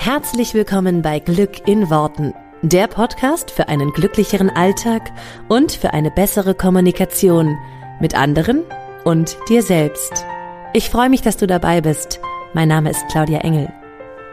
Herzlich 0.00 0.54
willkommen 0.54 1.02
bei 1.02 1.18
Glück 1.18 1.66
in 1.66 1.90
Worten, 1.90 2.32
der 2.62 2.86
Podcast 2.86 3.50
für 3.50 3.66
einen 3.66 3.92
glücklicheren 3.92 4.48
Alltag 4.48 5.10
und 5.48 5.72
für 5.72 5.92
eine 5.92 6.12
bessere 6.12 6.54
Kommunikation 6.54 7.58
mit 8.00 8.14
anderen 8.14 8.62
und 9.04 9.36
dir 9.48 9.60
selbst. 9.60 10.24
Ich 10.72 10.88
freue 10.88 11.10
mich, 11.10 11.22
dass 11.22 11.36
du 11.36 11.48
dabei 11.48 11.80
bist. 11.80 12.20
Mein 12.54 12.68
Name 12.68 12.90
ist 12.90 13.08
Claudia 13.10 13.40
Engel. 13.40 13.72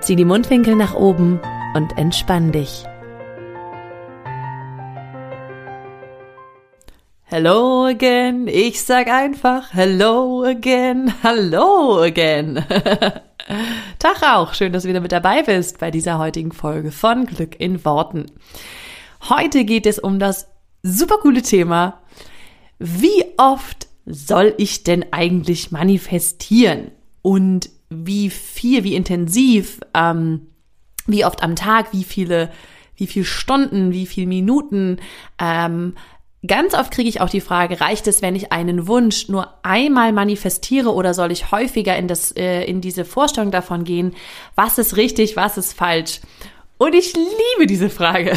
Zieh 0.01 0.15
die 0.15 0.23
Mundwinkel 0.23 0.75
nach 0.75 0.93
oben 0.93 1.41
und 1.73 1.97
entspann 1.97 2.51
dich. 2.51 2.85
Hello 7.23 7.85
again. 7.85 8.47
Ich 8.47 8.83
sag 8.83 9.07
einfach 9.07 9.73
Hello 9.73 10.43
again. 10.43 11.11
Hello 11.23 12.03
again. 12.03 12.63
Tag 14.05 14.21
auch. 14.21 14.53
Schön, 14.53 14.71
dass 14.71 14.83
du 14.83 14.89
wieder 14.89 15.01
mit 15.01 15.11
dabei 15.11 15.41
bist 15.41 15.79
bei 15.79 15.89
dieser 15.89 16.19
heutigen 16.19 16.51
Folge 16.51 16.91
von 16.91 17.25
Glück 17.25 17.59
in 17.59 17.83
Worten. 17.85 18.27
Heute 19.29 19.65
geht 19.65 19.87
es 19.87 19.97
um 19.97 20.19
das 20.19 20.47
super 20.83 21.17
coole 21.17 21.41
Thema. 21.41 22.03
Wie 22.77 23.25
oft 23.37 23.87
soll 24.05 24.53
ich 24.59 24.83
denn 24.83 25.11
eigentlich 25.11 25.71
manifestieren? 25.71 26.91
Und 27.23 27.71
wie 27.89 28.29
viel, 28.29 28.83
wie 28.83 28.93
intensiv, 28.93 29.79
ähm, 29.95 30.49
wie 31.07 31.25
oft 31.25 31.41
am 31.41 31.55
Tag, 31.55 31.91
wie 31.91 32.03
viele, 32.03 32.51
wie 32.95 33.07
viele 33.07 33.25
Stunden, 33.25 33.91
wie 33.91 34.05
viele 34.05 34.27
Minuten, 34.27 34.97
ähm, 35.39 35.95
Ganz 36.47 36.73
oft 36.73 36.91
kriege 36.91 37.07
ich 37.07 37.21
auch 37.21 37.29
die 37.29 37.41
Frage, 37.41 37.79
reicht 37.79 38.07
es, 38.07 38.21
wenn 38.21 38.35
ich 38.35 38.51
einen 38.51 38.87
Wunsch 38.87 39.29
nur 39.29 39.53
einmal 39.63 40.11
manifestiere 40.11 40.93
oder 40.93 41.13
soll 41.13 41.31
ich 41.31 41.51
häufiger 41.51 41.95
in, 41.95 42.07
das, 42.07 42.31
äh, 42.33 42.63
in 42.63 42.81
diese 42.81 43.05
Vorstellung 43.05 43.51
davon 43.51 43.83
gehen, 43.83 44.13
was 44.55 44.77
ist 44.77 44.97
richtig, 44.97 45.35
was 45.35 45.57
ist 45.57 45.73
falsch? 45.73 46.19
Und 46.77 46.93
ich 46.93 47.13
liebe 47.13 47.67
diese 47.67 47.89
Frage, 47.89 48.33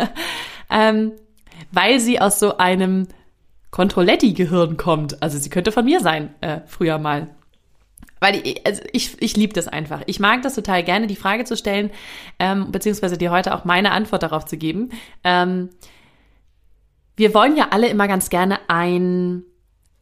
ähm, 0.70 1.12
weil 1.70 2.00
sie 2.00 2.20
aus 2.20 2.38
so 2.38 2.58
einem 2.58 3.08
Controletti-Gehirn 3.70 4.76
kommt. 4.76 5.22
Also 5.22 5.38
sie 5.38 5.48
könnte 5.48 5.72
von 5.72 5.86
mir 5.86 6.00
sein, 6.00 6.34
äh, 6.42 6.60
früher 6.66 6.98
mal. 6.98 7.28
Weil 8.20 8.46
ich, 8.46 8.64
also 8.66 8.82
ich, 8.92 9.20
ich 9.20 9.36
liebe 9.36 9.54
das 9.54 9.68
einfach. 9.68 10.02
Ich 10.06 10.20
mag 10.20 10.42
das 10.42 10.54
total 10.54 10.84
gerne, 10.84 11.06
die 11.06 11.16
Frage 11.16 11.44
zu 11.44 11.56
stellen, 11.56 11.90
ähm, 12.38 12.70
beziehungsweise 12.70 13.16
dir 13.16 13.30
heute 13.30 13.54
auch 13.54 13.64
meine 13.64 13.90
Antwort 13.92 14.22
darauf 14.22 14.44
zu 14.44 14.58
geben. 14.58 14.90
Ähm, 15.24 15.70
wir 17.16 17.34
wollen 17.34 17.56
ja 17.56 17.68
alle 17.70 17.88
immer 17.88 18.08
ganz 18.08 18.30
gerne 18.30 18.58
ein, 18.68 19.44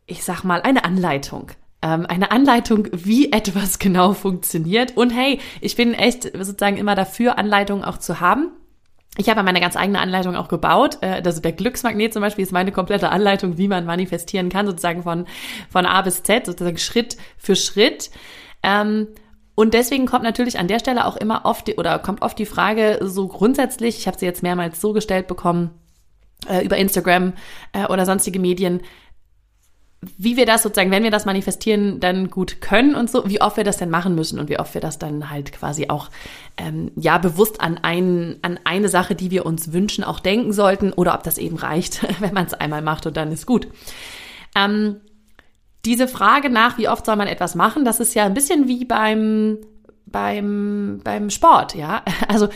ich 0.07 0.25
sag 0.25 0.45
mal, 0.45 0.63
eine 0.63 0.85
Anleitung. 0.85 1.51
Ähm, 1.83 2.07
eine 2.07 2.31
Anleitung, 2.31 2.89
wie 2.93 3.33
etwas 3.33 3.79
genau 3.81 4.13
funktioniert. 4.13 4.97
Und 4.97 5.11
hey, 5.11 5.41
ich 5.61 5.77
bin 5.77 5.95
echt 5.95 6.25
sozusagen 6.25 6.77
immer 6.77 6.95
dafür, 6.95 7.39
Anleitungen 7.39 7.85
auch 7.85 7.99
zu 7.99 8.21
haben. 8.21 8.53
Ich 9.17 9.29
habe 9.29 9.43
meine 9.43 9.61
ganz 9.61 9.77
eigene 9.77 10.01
Anleitung 10.01 10.37
auch 10.37 10.49
gebaut. 10.49 10.99
Äh, 11.01 11.23
also 11.25 11.41
der 11.41 11.53
Glücksmagnet 11.53 12.13
zum 12.13 12.23
Beispiel 12.23 12.45
ist 12.45 12.53
meine 12.53 12.73
komplette 12.73 13.11
Anleitung, 13.11 13.59
wie 13.59 13.69
man 13.69 13.85
manifestieren 13.85 14.49
kann, 14.49 14.67
sozusagen 14.67 15.03
von, 15.03 15.27
von 15.69 15.87
A 15.87 16.03
bis 16.03 16.23
Z, 16.23 16.47
sozusagen 16.47 16.79
Schritt 16.79 17.17
für 17.37 17.57
Schritt. 17.57 18.11
Ähm, 18.63 19.09
und 19.55 19.75
deswegen 19.75 20.07
kommt 20.07 20.23
natürlich 20.23 20.59
an 20.59 20.69
der 20.69 20.79
Stelle 20.79 21.05
auch 21.05 21.17
immer 21.17 21.45
oft 21.45 21.77
oder 21.77 21.99
kommt 21.99 22.23
oft 22.23 22.39
die 22.39 22.47
Frage 22.47 22.99
so 23.03 23.29
grundsätzlich, 23.29 23.99
ich 23.99 24.07
habe 24.07 24.19
sie 24.19 24.25
jetzt 24.25 24.43
mehrmals 24.43 24.81
so 24.81 24.93
gestellt 24.93 25.27
bekommen, 25.27 25.71
äh, 26.49 26.65
über 26.65 26.77
Instagram 26.77 27.33
äh, 27.73 27.87
oder 27.87 28.07
sonstige 28.07 28.39
Medien, 28.39 28.81
wie 30.17 30.37
wir 30.37 30.47
das 30.47 30.63
sozusagen, 30.63 30.91
wenn 30.91 31.03
wir 31.03 31.11
das 31.11 31.27
manifestieren, 31.27 32.01
dann 32.01 32.31
gut 32.31 32.63
können 32.63 32.95
und 32.95 33.11
so, 33.11 33.29
wie 33.29 33.43
oft 33.43 33.59
wir 33.59 33.65
das 33.65 33.77
denn 33.77 33.91
machen 33.91 34.15
müssen 34.15 34.39
und 34.41 34.49
wie 34.49 34.59
oft 34.59 34.73
wir 34.73 34.81
das 34.81 34.99
dann 34.99 35.29
halt 35.29 35.53
quasi 35.53 35.91
auch 35.91 36.09
ähm, 36.57 36.91
ja 36.97 37.19
bewusst 37.19 37.61
an, 37.61 37.79
ein, 37.83 38.39
an 38.41 38.59
eine 38.65 38.89
Sache, 38.89 39.15
die 39.15 39.31
wir 39.31 39.45
uns 39.45 39.75
wünschen, 39.75 40.03
auch 40.03 40.21
denken 40.21 40.53
sollten 40.53 40.95
oder 40.95 41.15
ob 41.15 41.23
das 41.23 41.37
eben 41.37 41.57
reicht, 41.57 42.01
wenn 42.21 42.33
man 42.33 42.47
es 42.47 42.55
einmal 42.55 42.81
macht 42.81 43.07
und 43.07 43.17
dann 43.17 43.31
ist 43.31 43.47
gut. 43.47 43.69
Ähm, 44.57 44.97
diese 45.85 46.09
Frage 46.09 46.49
nach, 46.49 46.79
wie 46.79 46.89
oft 46.89 47.05
soll 47.05 47.17
man 47.17 47.29
etwas 47.29 47.55
machen, 47.55 47.85
das 47.85 48.01
ist 48.01 48.15
ja 48.15 48.25
ein 48.25 48.35
bisschen 48.35 48.69
wie 48.69 48.87
beim 48.87 49.59
beim 50.07 51.01
beim 51.05 51.29
Sport, 51.29 51.75
ja. 51.75 52.03
Also 52.29 52.49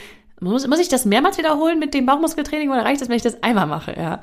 muss, 0.45 0.67
muss 0.67 0.79
ich 0.79 0.89
das 0.89 1.05
mehrmals 1.05 1.39
wiederholen 1.39 1.79
mit 1.79 1.95
dem 1.95 2.07
Bauchmuskeltraining 2.07 2.71
oder 2.71 2.85
reicht 2.85 3.03
es, 3.03 3.09
wenn 3.09 3.17
ich 3.17 3.23
das 3.23 3.43
einmal 3.43 3.67
mache? 3.67 3.95
Ja. 3.97 4.21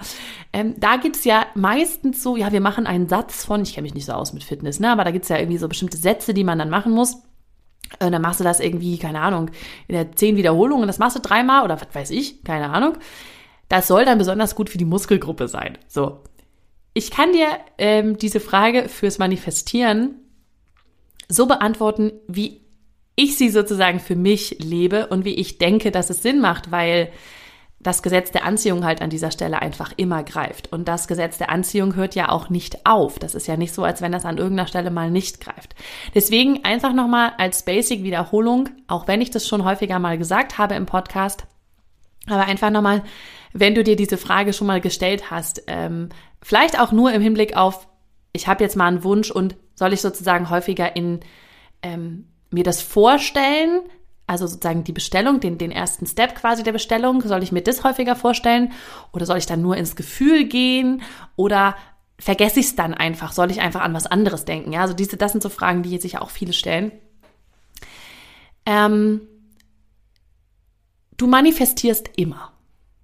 Ähm, 0.54 0.76
da 0.78 0.98
gibt's 0.98 1.24
ja 1.24 1.46
meistens 1.56 2.24
so, 2.24 2.38
ja, 2.38 2.52
wir 2.52 2.62
machen 2.62 2.88
einen 2.88 3.10
Satz 3.10 3.44
von, 3.44 3.62
ich 3.64 3.74
kenne 3.74 3.84
mich 3.84 3.94
nicht 3.94 4.06
so 4.06 4.14
aus 4.14 4.34
mit 4.34 4.44
Fitness, 4.44 4.80
ne, 4.80 4.92
aber 4.92 5.04
da 5.04 5.12
gibt's 5.12 5.30
ja 5.30 5.38
irgendwie 5.38 5.58
so 5.58 5.68
bestimmte 5.68 5.98
Sätze, 5.98 6.34
die 6.34 6.44
man 6.44 6.60
dann 6.60 6.70
machen 6.70 6.94
muss. 6.94 7.18
Und 8.00 8.12
dann 8.12 8.22
machst 8.22 8.40
du 8.40 8.44
das 8.44 8.60
irgendwie, 8.60 8.98
keine 8.98 9.20
Ahnung, 9.20 9.52
in 9.88 9.96
der 9.96 10.14
zehn 10.14 10.38
Wiederholungen, 10.38 10.88
das 10.88 11.00
machst 11.00 11.18
du 11.18 11.22
dreimal 11.22 11.64
oder 11.64 11.80
was 11.80 11.94
weiß 11.94 12.12
ich, 12.12 12.44
keine 12.44 12.70
Ahnung. 12.70 12.98
Das 13.68 13.88
soll 13.88 14.06
dann 14.06 14.18
besonders 14.18 14.56
gut 14.56 14.70
für 14.70 14.78
die 14.78 14.86
Muskelgruppe 14.86 15.48
sein. 15.48 15.78
So. 15.88 16.20
Ich 16.94 17.12
kann 17.12 17.32
dir 17.32 17.48
ähm, 17.78 18.18
diese 18.18 18.40
Frage 18.40 18.90
fürs 18.90 19.18
Manifestieren 19.18 20.16
so 21.30 21.46
beantworten, 21.46 22.12
wie 22.28 22.61
ich 23.16 23.38
sie 23.38 23.50
sozusagen 23.50 24.00
für 24.00 24.16
mich 24.16 24.58
lebe 24.60 25.08
und 25.08 25.26
wie 25.26 25.36
ich 25.36 25.58
denke, 25.58 25.92
dass 25.92 26.10
es 26.10 26.22
Sinn 26.22 26.40
macht, 26.40 26.72
weil 26.72 27.12
das 27.80 28.04
Gesetz 28.04 28.32
der 28.32 28.46
Anziehung 28.46 28.86
halt 28.86 29.02
an 29.02 29.10
dieser 29.10 29.32
Stelle 29.32 29.62
einfach 29.62 29.92
immer 29.98 30.24
greift. 30.24 30.72
Und 30.72 30.88
das 30.88 31.08
Gesetz 31.08 31.38
der 31.38 31.50
Anziehung 31.50 31.96
hört 31.96 32.16
ja 32.16 32.30
auch 32.30 32.50
nicht 32.50 32.86
auf. 32.86 33.18
Das 33.18 33.34
ist 33.34 33.48
ja 33.48 33.58
nicht 33.58 33.74
so, 33.74 33.84
als 33.84 34.02
wenn 34.02 34.12
das 34.12 34.26
an 34.26 34.38
irgendeiner 34.38 34.68
Stelle 34.68 34.92
mal 34.92 35.10
nicht 35.10 35.42
greift. 35.42 35.74
Deswegen 36.14 36.64
einfach 36.64 36.94
nochmal 36.94 37.34
als 37.38 37.66
Basic 37.66 38.04
Wiederholung, 38.04 38.70
auch 38.88 39.08
wenn 39.08 39.22
ich 39.22 39.32
das 39.32 39.48
schon 39.48 39.66
häufiger 39.66 39.98
mal 40.00 40.18
gesagt 40.18 40.58
habe 40.58 40.76
im 40.76 40.86
Podcast, 40.86 41.46
aber 42.28 42.46
einfach 42.46 42.70
nochmal, 42.70 43.04
wenn 43.52 43.74
du 43.74 43.84
dir 43.84 43.96
diese 43.96 44.18
Frage 44.18 44.54
schon 44.54 44.68
mal 44.68 44.82
gestellt 44.82 45.32
hast, 45.32 45.64
ähm, 45.68 46.10
vielleicht 46.42 46.80
auch 46.80 46.92
nur 46.92 47.12
im 47.12 47.22
Hinblick 47.22 47.58
auf, 47.58 47.88
ich 48.32 48.48
habe 48.48 48.64
jetzt 48.64 48.76
mal 48.76 48.88
einen 48.88 49.04
Wunsch 49.04 49.32
und 49.32 49.56
soll 49.74 49.94
ich 49.94 50.02
sozusagen 50.02 50.50
häufiger 50.52 50.96
in 50.96 51.22
ähm, 51.82 52.31
mir 52.52 52.64
das 52.64 52.82
vorstellen, 52.82 53.82
also 54.28 54.48
sozusagen 54.48 54.84
die 54.84 54.94
Bestellung, 54.94 55.40
den, 55.40 55.58
den 55.58 55.72
ersten 55.72 56.06
Step 56.06 56.36
quasi 56.36 56.64
der 56.64 56.72
Bestellung, 56.72 57.22
soll 57.22 57.44
ich 57.44 57.52
mir 57.52 57.62
das 57.62 57.84
häufiger 57.84 58.16
vorstellen 58.16 58.72
oder 59.12 59.26
soll 59.26 59.38
ich 59.38 59.46
dann 59.46 59.62
nur 59.62 59.76
ins 59.78 59.96
Gefühl 59.96 60.46
gehen 60.46 61.02
oder 61.36 61.76
vergesse 62.20 62.60
ich 62.60 62.68
es 62.68 62.76
dann 62.76 62.94
einfach, 62.94 63.32
soll 63.32 63.52
ich 63.52 63.62
einfach 63.62 63.82
an 63.82 63.94
was 63.94 64.06
anderes 64.06 64.46
denken? 64.46 64.74
Ja, 64.74 64.82
also 64.82 64.94
diese, 64.94 65.18
das 65.18 65.32
sind 65.32 65.42
so 65.42 65.50
Fragen, 65.50 65.84
die 65.84 65.98
sich 65.98 66.20
auch 66.20 66.30
viele 66.30 66.54
stellen. 66.54 66.92
Ähm, 68.66 69.22
du 71.18 71.28
manifestierst 71.28 72.12
immer. 72.16 72.51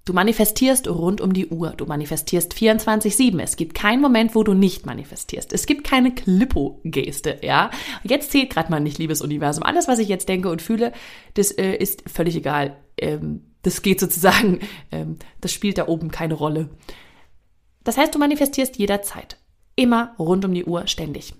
Du 0.07 0.13
manifestierst 0.13 0.87
rund 0.87 1.19
um 1.19 1.33
die 1.33 1.47
Uhr. 1.47 1.71
Du 1.71 1.85
manifestierst 1.85 2.53
24-7. 2.53 3.41
Es 3.41 3.57
gibt 3.57 3.73
keinen 3.73 4.01
Moment, 4.01 4.35
wo 4.35 4.43
du 4.43 4.53
nicht 4.53 4.85
manifestierst. 4.85 5.51
Es 5.51 5.65
gibt 5.65 5.83
keine 5.83 6.15
Klippo-Geste, 6.15 7.39
ja. 7.41 7.71
Jetzt 8.03 8.31
zählt 8.31 8.49
gerade 8.51 8.71
mal 8.71 8.79
nicht, 8.79 8.99
liebes 8.99 9.21
Universum. 9.21 9.63
Alles, 9.63 9.89
was 9.89 9.99
ich 9.99 10.07
jetzt 10.07 10.29
denke 10.29 10.49
und 10.49 10.61
fühle, 10.61 10.93
das 11.33 11.51
äh, 11.51 11.73
ist 11.73 12.09
völlig 12.09 12.37
egal. 12.37 12.77
Ähm, 12.97 13.47
das 13.63 13.81
geht 13.81 13.99
sozusagen, 13.99 14.61
ähm, 14.93 15.17
das 15.41 15.51
spielt 15.51 15.77
da 15.77 15.89
oben 15.89 16.09
keine 16.09 16.35
Rolle. 16.35 16.69
Das 17.83 17.97
heißt, 17.97 18.15
du 18.15 18.19
manifestierst 18.19 18.77
jederzeit. 18.77 19.35
Immer 19.75 20.15
rund 20.17 20.45
um 20.45 20.53
die 20.53 20.63
Uhr, 20.63 20.87
ständig. 20.87 21.33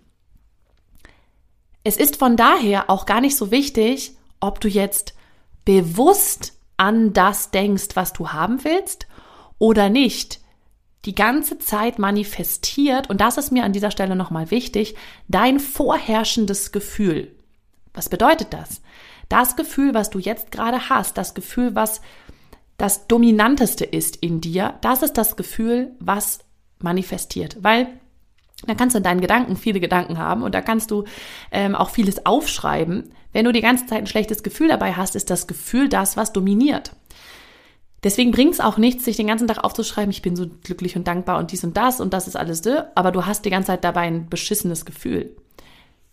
Es 1.86 1.96
ist 1.96 2.18
von 2.18 2.36
daher 2.36 2.90
auch 2.90 3.06
gar 3.06 3.22
nicht 3.22 3.38
so 3.38 3.50
wichtig, 3.50 4.18
ob 4.42 4.60
du 4.60 4.68
jetzt 4.68 5.14
bewusst 5.64 6.57
an 6.78 7.14
das 7.14 7.52
denkst, 7.52 7.96
was 7.96 8.14
du 8.14 8.30
haben 8.30 8.64
willst 8.64 9.08
oder 9.58 9.90
nicht, 9.90 10.40
die 11.06 11.16
ganze 11.16 11.58
Zeit 11.58 12.00
manifestiert, 12.00 13.10
und 13.10 13.22
das 13.22 13.38
ist 13.38 13.52
mir 13.52 13.64
an 13.64 13.74
dieser 13.74 13.92
Stelle 13.92 14.16
nochmal 14.16 14.52
wichtig, 14.52 14.96
dein 15.28 15.60
vorherrschendes 15.60 16.72
Gefühl. 16.72 17.36
Was 17.94 18.10
bedeutet 18.10 18.54
das? 18.54 18.82
Das 19.30 19.56
Gefühl, 19.56 19.94
was 19.94 20.10
du 20.10 20.20
jetzt 20.20 20.52
gerade 20.52 20.90
hast, 20.90 21.18
das 21.18 21.34
Gefühl, 21.34 21.76
was 21.76 22.02
das 22.78 23.08
Dominanteste 23.08 23.86
ist 23.86 24.18
in 24.18 24.42
dir, 24.42 24.76
das 24.82 25.02
ist 25.02 25.18
das 25.18 25.36
Gefühl, 25.36 25.96
was 26.00 26.40
manifestiert. 26.80 27.58
Weil 27.62 27.88
da 28.66 28.74
kannst 28.74 28.96
du 28.96 28.98
in 28.98 29.04
deinen 29.04 29.22
Gedanken 29.22 29.56
viele 29.56 29.80
Gedanken 29.80 30.18
haben 30.18 30.42
und 30.42 30.56
da 30.56 30.62
kannst 30.62 30.90
du 30.90 31.04
ähm, 31.52 31.76
auch 31.76 31.90
vieles 31.90 32.26
aufschreiben. 32.26 33.12
Wenn 33.32 33.46
du 33.46 33.52
die 33.52 33.62
ganze 33.62 33.86
Zeit 33.86 34.00
ein 34.00 34.08
schlechtes 34.08 34.42
Gefühl 34.42 34.70
dabei 34.70 34.94
hast, 34.94 35.16
ist 35.16 35.30
das 35.30 35.46
Gefühl 35.48 35.90
das, 35.90 36.18
was 36.18 36.34
dominiert. 36.34 36.94
Deswegen 38.04 38.32
bringt 38.32 38.54
es 38.54 38.60
auch 38.60 38.78
nichts, 38.78 39.06
sich 39.06 39.18
den 39.18 39.28
ganzen 39.28 39.48
Tag 39.48 39.64
aufzuschreiben, 39.64 40.12
ich 40.12 40.22
bin 40.22 40.36
so 40.36 40.48
glücklich 40.64 40.96
und 40.96 41.08
dankbar 41.08 41.40
und 41.40 41.52
dies 41.52 41.64
und 41.64 41.78
das 41.78 42.00
und 42.00 42.14
das 42.14 42.28
ist 42.28 42.36
alles, 42.36 42.64
aber 42.96 43.12
du 43.12 43.26
hast 43.26 43.46
die 43.46 43.50
ganze 43.50 43.68
Zeit 43.68 43.84
dabei 43.84 44.02
ein 44.02 44.30
beschissenes 44.30 44.86
Gefühl. 44.86 45.36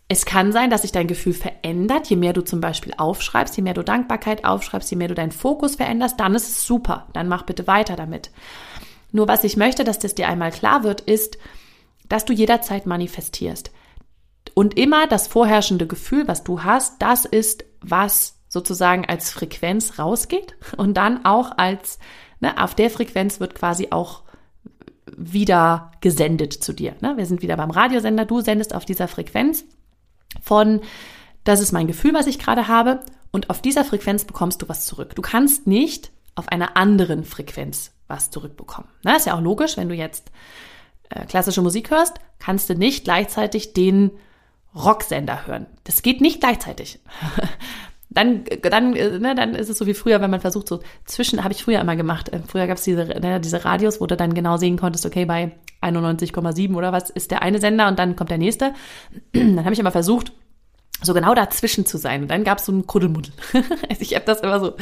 Es 0.08 0.26
kann 0.26 0.52
sein, 0.52 0.70
dass 0.70 0.82
sich 0.82 0.92
dein 0.92 1.06
Gefühl 1.06 1.32
verändert, 1.32 2.08
je 2.08 2.16
mehr 2.16 2.34
du 2.34 2.42
zum 2.42 2.60
Beispiel 2.60 2.92
aufschreibst, 2.96 3.56
je 3.56 3.62
mehr 3.62 3.74
du 3.74 3.82
Dankbarkeit 3.82 4.44
aufschreibst, 4.44 4.90
je 4.90 4.96
mehr 4.98 5.08
du 5.08 5.14
deinen 5.14 5.32
Fokus 5.32 5.76
veränderst, 5.76 6.20
dann 6.20 6.34
ist 6.34 6.48
es 6.48 6.66
super. 6.66 7.06
Dann 7.14 7.26
mach 7.26 7.44
bitte 7.44 7.66
weiter 7.66 7.96
damit. 7.96 8.30
Nur 9.12 9.28
was 9.28 9.44
ich 9.44 9.56
möchte, 9.56 9.82
dass 9.82 9.98
das 9.98 10.14
dir 10.14 10.28
einmal 10.28 10.50
klar 10.50 10.84
wird, 10.84 11.00
ist, 11.00 11.38
dass 12.14 12.24
du 12.24 12.32
jederzeit 12.32 12.86
manifestierst. 12.86 13.72
Und 14.54 14.78
immer 14.78 15.08
das 15.08 15.26
vorherrschende 15.26 15.88
Gefühl, 15.88 16.28
was 16.28 16.44
du 16.44 16.62
hast, 16.62 17.02
das 17.02 17.24
ist, 17.24 17.64
was 17.80 18.36
sozusagen 18.48 19.04
als 19.04 19.32
Frequenz 19.32 19.98
rausgeht 19.98 20.54
und 20.76 20.94
dann 20.94 21.24
auch 21.24 21.58
als, 21.58 21.98
ne, 22.38 22.62
auf 22.62 22.76
der 22.76 22.88
Frequenz 22.88 23.40
wird 23.40 23.56
quasi 23.56 23.88
auch 23.90 24.22
wieder 25.16 25.90
gesendet 26.02 26.52
zu 26.52 26.72
dir. 26.72 26.94
Ne? 27.00 27.16
Wir 27.16 27.26
sind 27.26 27.42
wieder 27.42 27.56
beim 27.56 27.72
Radiosender, 27.72 28.26
du 28.26 28.40
sendest 28.42 28.76
auf 28.76 28.84
dieser 28.84 29.08
Frequenz 29.08 29.64
von, 30.40 30.82
das 31.42 31.60
ist 31.60 31.72
mein 31.72 31.88
Gefühl, 31.88 32.14
was 32.14 32.28
ich 32.28 32.38
gerade 32.38 32.68
habe 32.68 33.00
und 33.32 33.50
auf 33.50 33.60
dieser 33.60 33.84
Frequenz 33.84 34.24
bekommst 34.24 34.62
du 34.62 34.68
was 34.68 34.86
zurück. 34.86 35.16
Du 35.16 35.22
kannst 35.22 35.66
nicht 35.66 36.12
auf 36.36 36.46
einer 36.46 36.76
anderen 36.76 37.24
Frequenz 37.24 37.90
was 38.06 38.30
zurückbekommen. 38.30 38.88
Ne? 39.02 39.16
Ist 39.16 39.26
ja 39.26 39.34
auch 39.34 39.42
logisch, 39.42 39.76
wenn 39.76 39.88
du 39.88 39.96
jetzt 39.96 40.30
äh, 41.10 41.24
klassische 41.26 41.62
Musik 41.62 41.90
hörst, 41.90 42.18
kannst 42.38 42.68
du 42.68 42.74
nicht 42.74 43.04
gleichzeitig 43.04 43.72
den 43.72 44.10
Rocksender 44.74 45.46
hören. 45.46 45.66
Das 45.84 46.02
geht 46.02 46.20
nicht 46.20 46.40
gleichzeitig. 46.40 47.00
dann, 48.10 48.44
dann, 48.62 48.94
äh, 48.94 49.18
ne, 49.18 49.34
dann 49.34 49.54
ist 49.54 49.68
es 49.68 49.78
so 49.78 49.86
wie 49.86 49.94
früher, 49.94 50.20
wenn 50.20 50.30
man 50.30 50.40
versucht, 50.40 50.68
so 50.68 50.80
zwischen, 51.04 51.42
habe 51.44 51.52
ich 51.52 51.62
früher 51.62 51.80
immer 51.80 51.96
gemacht. 51.96 52.28
Äh, 52.30 52.40
früher 52.46 52.66
gab 52.66 52.78
es 52.78 52.84
diese, 52.84 53.04
ne, 53.04 53.40
diese 53.40 53.64
Radios, 53.64 54.00
wo 54.00 54.06
du 54.06 54.16
dann 54.16 54.34
genau 54.34 54.56
sehen 54.56 54.76
konntest, 54.76 55.06
okay, 55.06 55.24
bei 55.24 55.52
91,7 55.82 56.74
oder 56.74 56.92
was 56.92 57.10
ist 57.10 57.30
der 57.30 57.42
eine 57.42 57.60
Sender 57.60 57.88
und 57.88 57.98
dann 57.98 58.16
kommt 58.16 58.30
der 58.30 58.38
nächste. 58.38 58.72
dann 59.32 59.64
habe 59.64 59.72
ich 59.72 59.80
immer 59.80 59.92
versucht, 59.92 60.32
so 61.02 61.14
genau 61.14 61.34
dazwischen 61.34 61.86
zu 61.86 61.98
sein. 61.98 62.22
Und 62.22 62.28
dann 62.28 62.44
gab 62.44 62.58
es 62.58 62.66
so 62.66 62.72
ein 62.72 62.86
Kuddelmuddel. 62.86 63.32
also 63.52 63.72
ich 64.00 64.14
habe 64.14 64.24
das 64.24 64.40
immer 64.40 64.60
so, 64.60 64.74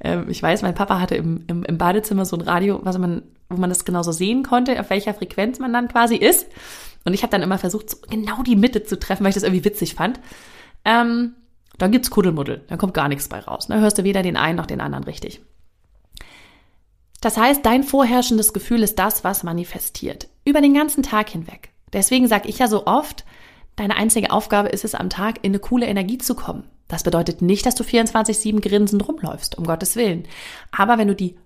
ähm, 0.00 0.26
ich 0.28 0.42
weiß, 0.42 0.62
mein 0.62 0.74
Papa 0.74 1.00
hatte 1.00 1.14
im, 1.14 1.44
im, 1.46 1.64
im 1.64 1.78
Badezimmer 1.78 2.24
so 2.24 2.36
ein 2.36 2.42
Radio, 2.42 2.80
was 2.82 2.98
man, 2.98 3.22
wo 3.48 3.56
man 3.56 3.70
das 3.70 3.84
genau 3.84 4.02
so 4.02 4.12
sehen 4.12 4.42
konnte, 4.42 4.78
auf 4.80 4.90
welcher 4.90 5.14
Frequenz 5.14 5.58
man 5.58 5.72
dann 5.72 5.88
quasi 5.88 6.16
ist. 6.16 6.46
Und 7.04 7.14
ich 7.14 7.22
habe 7.22 7.30
dann 7.30 7.42
immer 7.42 7.58
versucht, 7.58 7.90
so 7.90 7.96
genau 8.08 8.42
die 8.42 8.56
Mitte 8.56 8.82
zu 8.82 8.98
treffen, 8.98 9.24
weil 9.24 9.30
ich 9.30 9.34
das 9.34 9.44
irgendwie 9.44 9.64
witzig 9.64 9.94
fand. 9.94 10.20
Ähm, 10.84 11.34
dann 11.78 11.92
gibt's 11.92 12.10
Kuddelmuddel, 12.10 12.64
dann 12.68 12.78
kommt 12.78 12.94
gar 12.94 13.08
nichts 13.08 13.28
bei 13.28 13.38
raus. 13.38 13.68
Dann 13.68 13.80
hörst 13.80 13.98
du 13.98 14.04
weder 14.04 14.22
den 14.22 14.36
einen 14.36 14.56
noch 14.56 14.66
den 14.66 14.80
anderen 14.80 15.04
richtig. 15.04 15.40
Das 17.20 17.36
heißt, 17.36 17.64
dein 17.64 17.82
vorherrschendes 17.82 18.52
Gefühl 18.52 18.82
ist 18.82 18.98
das, 18.98 19.24
was 19.24 19.42
manifestiert. 19.42 20.28
Über 20.44 20.60
den 20.60 20.74
ganzen 20.74 21.02
Tag 21.02 21.28
hinweg. 21.28 21.70
Deswegen 21.92 22.28
sage 22.28 22.48
ich 22.48 22.58
ja 22.58 22.68
so 22.68 22.86
oft, 22.86 23.24
deine 23.78 23.96
einzige 23.96 24.30
Aufgabe 24.30 24.68
ist 24.68 24.84
es, 24.84 24.94
am 24.94 25.10
Tag 25.10 25.38
in 25.42 25.52
eine 25.52 25.58
coole 25.58 25.86
Energie 25.86 26.18
zu 26.18 26.34
kommen. 26.34 26.64
Das 26.88 27.02
bedeutet 27.02 27.42
nicht, 27.42 27.66
dass 27.66 27.74
du 27.74 27.84
24-7 27.84 28.60
grinsend 28.60 29.06
rumläufst, 29.06 29.56
um 29.56 29.64
Gottes 29.64 29.94
Willen. 29.96 30.24
Aber 30.72 30.98
wenn 30.98 31.08
du 31.08 31.14
die 31.14 31.36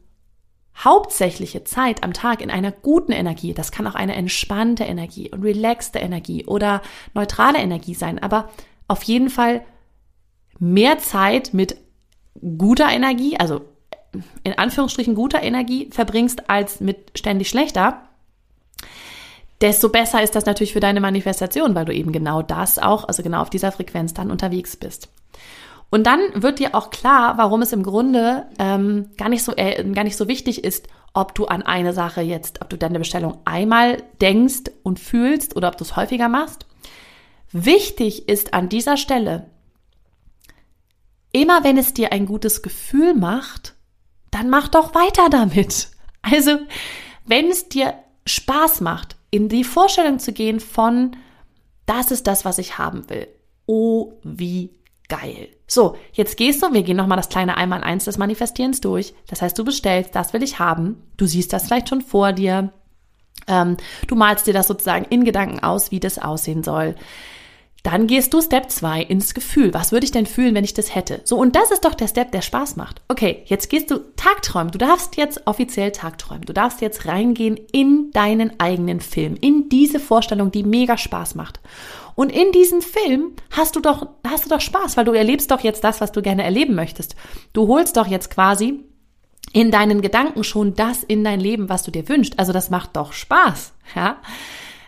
hauptsächliche 0.76 1.64
Zeit 1.64 2.02
am 2.02 2.12
Tag 2.12 2.40
in 2.40 2.50
einer 2.50 2.72
guten 2.72 3.12
Energie, 3.12 3.52
das 3.52 3.72
kann 3.72 3.86
auch 3.86 3.94
eine 3.94 4.14
entspannte 4.14 4.84
Energie 4.84 5.30
und 5.30 5.42
relaxte 5.42 5.98
Energie 5.98 6.46
oder 6.46 6.80
neutrale 7.12 7.58
Energie 7.58 7.94
sein, 7.94 8.18
aber 8.18 8.48
auf 8.88 9.02
jeden 9.02 9.28
Fall 9.28 9.64
mehr 10.58 10.98
Zeit 10.98 11.52
mit 11.52 11.76
guter 12.56 12.88
Energie, 12.90 13.36
also 13.38 13.62
in 14.44 14.56
Anführungsstrichen 14.56 15.14
guter 15.14 15.42
Energie 15.42 15.88
verbringst 15.90 16.48
als 16.48 16.80
mit 16.80 17.18
ständig 17.18 17.48
schlechter, 17.48 18.08
desto 19.62 19.88
besser 19.88 20.22
ist 20.22 20.34
das 20.34 20.44
natürlich 20.44 20.72
für 20.72 20.80
deine 20.80 21.00
Manifestation, 21.00 21.74
weil 21.74 21.84
du 21.84 21.94
eben 21.94 22.12
genau 22.12 22.42
das 22.42 22.78
auch, 22.78 23.06
also 23.06 23.22
genau 23.22 23.40
auf 23.40 23.50
dieser 23.50 23.72
Frequenz 23.72 24.12
dann 24.12 24.30
unterwegs 24.30 24.76
bist. 24.76 25.08
Und 25.88 26.06
dann 26.06 26.20
wird 26.34 26.58
dir 26.58 26.74
auch 26.74 26.90
klar, 26.90 27.38
warum 27.38 27.62
es 27.62 27.72
im 27.72 27.82
Grunde 27.82 28.46
ähm, 28.58 29.10
gar, 29.16 29.28
nicht 29.28 29.44
so, 29.44 29.54
äh, 29.56 29.84
gar 29.92 30.04
nicht 30.04 30.16
so 30.16 30.26
wichtig 30.26 30.64
ist, 30.64 30.88
ob 31.14 31.34
du 31.34 31.46
an 31.46 31.62
eine 31.62 31.92
Sache 31.92 32.22
jetzt, 32.22 32.60
ob 32.62 32.70
du 32.70 32.78
deine 32.78 32.98
Bestellung 32.98 33.38
einmal 33.44 34.02
denkst 34.20 34.72
und 34.82 34.98
fühlst 34.98 35.54
oder 35.54 35.68
ob 35.68 35.76
du 35.76 35.84
es 35.84 35.94
häufiger 35.94 36.28
machst. 36.28 36.66
Wichtig 37.52 38.28
ist 38.28 38.54
an 38.54 38.68
dieser 38.70 38.96
Stelle, 38.96 39.50
immer 41.30 41.62
wenn 41.62 41.76
es 41.76 41.92
dir 41.92 42.10
ein 42.12 42.26
gutes 42.26 42.62
Gefühl 42.62 43.14
macht, 43.14 43.74
dann 44.30 44.48
mach 44.48 44.68
doch 44.68 44.94
weiter 44.94 45.28
damit. 45.30 45.88
Also, 46.22 46.56
wenn 47.26 47.50
es 47.50 47.68
dir 47.68 47.94
Spaß 48.26 48.80
macht, 48.80 49.16
in 49.32 49.48
die 49.48 49.64
Vorstellung 49.64 50.20
zu 50.20 50.32
gehen 50.32 50.60
von, 50.60 51.16
das 51.86 52.12
ist 52.12 52.28
das, 52.28 52.44
was 52.44 52.58
ich 52.58 52.78
haben 52.78 53.10
will. 53.10 53.26
Oh, 53.66 54.12
wie 54.22 54.70
geil. 55.08 55.48
So, 55.66 55.96
jetzt 56.12 56.36
gehst 56.36 56.62
du, 56.62 56.72
wir 56.72 56.82
gehen 56.82 56.98
nochmal 56.98 57.16
das 57.16 57.30
kleine 57.30 57.56
Einmal-Eins 57.56 58.04
des 58.04 58.18
Manifestierens 58.18 58.80
durch. 58.80 59.14
Das 59.26 59.42
heißt, 59.42 59.58
du 59.58 59.64
bestellst, 59.64 60.14
das 60.14 60.34
will 60.34 60.42
ich 60.42 60.58
haben. 60.58 61.02
Du 61.16 61.26
siehst 61.26 61.52
das 61.52 61.64
vielleicht 61.64 61.88
schon 61.88 62.02
vor 62.02 62.32
dir. 62.32 62.72
Ähm, 63.48 63.78
du 64.06 64.14
malst 64.14 64.46
dir 64.46 64.54
das 64.54 64.68
sozusagen 64.68 65.06
in 65.06 65.24
Gedanken 65.24 65.60
aus, 65.60 65.90
wie 65.90 66.00
das 66.00 66.18
aussehen 66.18 66.62
soll. 66.62 66.94
Dann 67.82 68.06
gehst 68.06 68.32
du 68.32 68.40
Step 68.40 68.70
2 68.70 69.02
ins 69.02 69.34
Gefühl. 69.34 69.74
Was 69.74 69.90
würde 69.90 70.04
ich 70.04 70.12
denn 70.12 70.26
fühlen, 70.26 70.54
wenn 70.54 70.62
ich 70.62 70.74
das 70.74 70.94
hätte? 70.94 71.20
So, 71.24 71.36
und 71.36 71.56
das 71.56 71.72
ist 71.72 71.84
doch 71.84 71.94
der 71.94 72.06
Step, 72.06 72.30
der 72.30 72.42
Spaß 72.42 72.76
macht. 72.76 73.02
Okay, 73.08 73.42
jetzt 73.46 73.70
gehst 73.70 73.90
du 73.90 73.98
Tagträumen. 74.14 74.70
Du 74.70 74.78
darfst 74.78 75.16
jetzt 75.16 75.46
offiziell 75.46 75.90
Tagträumen. 75.90 76.44
Du 76.44 76.52
darfst 76.52 76.80
jetzt 76.80 77.06
reingehen 77.06 77.58
in 77.72 78.12
deinen 78.12 78.60
eigenen 78.60 79.00
Film, 79.00 79.36
in 79.40 79.68
diese 79.68 79.98
Vorstellung, 79.98 80.52
die 80.52 80.62
mega 80.62 80.96
Spaß 80.96 81.34
macht. 81.34 81.58
Und 82.14 82.30
in 82.30 82.52
diesem 82.52 82.82
Film 82.82 83.32
hast 83.50 83.74
du 83.74 83.80
doch, 83.80 84.06
hast 84.24 84.44
du 84.44 84.50
doch 84.50 84.60
Spaß, 84.60 84.96
weil 84.96 85.04
du 85.04 85.12
erlebst 85.12 85.50
doch 85.50 85.60
jetzt 85.60 85.82
das, 85.82 86.00
was 86.00 86.12
du 86.12 86.22
gerne 86.22 86.44
erleben 86.44 86.74
möchtest. 86.74 87.16
Du 87.52 87.66
holst 87.66 87.96
doch 87.96 88.06
jetzt 88.06 88.30
quasi 88.30 88.84
in 89.52 89.70
deinen 89.72 90.02
Gedanken 90.02 90.44
schon 90.44 90.74
das 90.74 91.02
in 91.02 91.24
dein 91.24 91.40
Leben, 91.40 91.68
was 91.68 91.82
du 91.82 91.90
dir 91.90 92.08
wünschst. 92.08 92.38
Also 92.38 92.52
das 92.52 92.70
macht 92.70 92.96
doch 92.96 93.12
Spaß, 93.12 93.72
ja. 93.96 94.18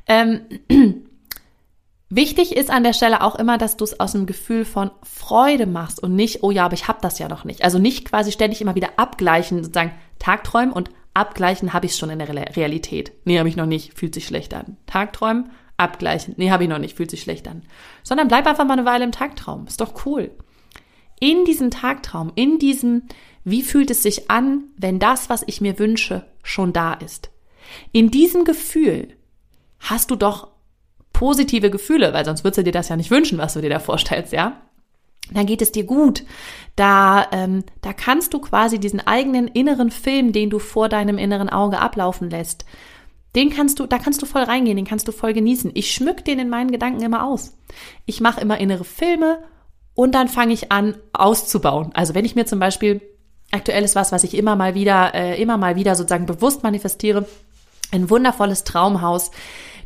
Ähm, 0.06 0.42
Wichtig 2.10 2.54
ist 2.54 2.70
an 2.70 2.84
der 2.84 2.92
Stelle 2.92 3.22
auch 3.22 3.34
immer, 3.34 3.58
dass 3.58 3.76
du 3.76 3.84
es 3.84 3.98
aus 3.98 4.14
einem 4.14 4.26
Gefühl 4.26 4.64
von 4.64 4.90
Freude 5.02 5.66
machst 5.66 6.02
und 6.02 6.14
nicht, 6.14 6.42
oh 6.42 6.50
ja, 6.50 6.66
aber 6.66 6.74
ich 6.74 6.86
habe 6.86 7.00
das 7.00 7.18
ja 7.18 7.28
noch 7.28 7.44
nicht. 7.44 7.64
Also 7.64 7.78
nicht 7.78 8.04
quasi 8.04 8.30
ständig 8.30 8.60
immer 8.60 8.74
wieder 8.74 8.98
abgleichen, 8.98 9.64
sozusagen 9.64 9.92
Tagträumen 10.18 10.72
und 10.72 10.90
abgleichen 11.14 11.72
habe 11.72 11.86
ich 11.86 11.96
schon 11.96 12.10
in 12.10 12.18
der 12.18 12.56
Realität. 12.56 13.12
Nee, 13.24 13.38
habe 13.38 13.48
ich 13.48 13.56
noch 13.56 13.66
nicht, 13.66 13.98
fühlt 13.98 14.14
sich 14.14 14.26
schlecht 14.26 14.52
an. 14.52 14.76
Tagträumen, 14.86 15.50
abgleichen. 15.76 16.34
Nee, 16.36 16.50
habe 16.50 16.64
ich 16.64 16.68
noch 16.68 16.78
nicht, 16.78 16.96
fühlt 16.96 17.10
sich 17.10 17.22
schlecht 17.22 17.48
an. 17.48 17.62
Sondern 18.02 18.28
bleib 18.28 18.46
einfach 18.46 18.66
mal 18.66 18.74
eine 18.74 18.84
Weile 18.84 19.04
im 19.04 19.12
Tagtraum. 19.12 19.66
Ist 19.66 19.80
doch 19.80 20.06
cool. 20.06 20.30
In 21.20 21.44
diesem 21.44 21.70
Tagtraum, 21.70 22.32
in 22.34 22.58
diesem, 22.58 23.04
wie 23.44 23.62
fühlt 23.62 23.90
es 23.90 24.02
sich 24.02 24.30
an, 24.30 24.64
wenn 24.76 24.98
das, 24.98 25.30
was 25.30 25.44
ich 25.46 25.60
mir 25.60 25.78
wünsche, 25.78 26.26
schon 26.42 26.72
da 26.72 26.92
ist. 26.92 27.30
In 27.92 28.10
diesem 28.10 28.44
Gefühl 28.44 29.16
hast 29.78 30.10
du 30.10 30.16
doch 30.16 30.53
positive 31.14 31.70
Gefühle, 31.70 32.12
weil 32.12 32.26
sonst 32.26 32.44
würdest 32.44 32.58
du 32.58 32.64
dir 32.64 32.72
das 32.72 32.90
ja 32.90 32.96
nicht 32.96 33.10
wünschen, 33.10 33.38
was 33.38 33.54
du 33.54 33.62
dir 33.62 33.70
da 33.70 33.78
vorstellst, 33.78 34.34
ja? 34.34 34.60
Dann 35.32 35.46
geht 35.46 35.62
es 35.62 35.72
dir 35.72 35.84
gut. 35.84 36.24
Da, 36.76 37.26
ähm, 37.32 37.64
da 37.80 37.94
kannst 37.94 38.34
du 38.34 38.40
quasi 38.40 38.78
diesen 38.78 39.00
eigenen 39.00 39.48
inneren 39.48 39.90
Film, 39.90 40.32
den 40.32 40.50
du 40.50 40.58
vor 40.58 40.90
deinem 40.90 41.16
inneren 41.16 41.48
Auge 41.48 41.78
ablaufen 41.78 42.28
lässt, 42.28 42.66
den 43.34 43.50
kannst 43.50 43.80
du, 43.80 43.86
da 43.86 43.98
kannst 43.98 44.22
du 44.22 44.26
voll 44.26 44.42
reingehen, 44.42 44.76
den 44.76 44.86
kannst 44.86 45.08
du 45.08 45.12
voll 45.12 45.32
genießen. 45.32 45.72
Ich 45.74 45.92
schmück 45.92 46.24
den 46.24 46.38
in 46.38 46.48
meinen 46.48 46.70
Gedanken 46.70 47.02
immer 47.02 47.26
aus. 47.26 47.56
Ich 48.06 48.20
mache 48.20 48.40
immer 48.40 48.58
innere 48.58 48.84
Filme 48.84 49.42
und 49.94 50.14
dann 50.14 50.28
fange 50.28 50.52
ich 50.52 50.70
an 50.70 50.96
auszubauen. 51.12 51.90
Also 51.94 52.14
wenn 52.14 52.24
ich 52.24 52.36
mir 52.36 52.46
zum 52.46 52.60
Beispiel 52.60 53.00
aktuell 53.50 53.82
ist 53.82 53.96
was, 53.96 54.12
was 54.12 54.24
ich 54.24 54.36
immer 54.36 54.56
mal 54.56 54.74
wieder, 54.74 55.14
äh, 55.14 55.40
immer 55.40 55.56
mal 55.56 55.74
wieder 55.74 55.96
sozusagen 55.96 56.26
bewusst 56.26 56.62
manifestiere, 56.62 57.26
ein 57.90 58.10
wundervolles 58.10 58.64
Traumhaus 58.64 59.30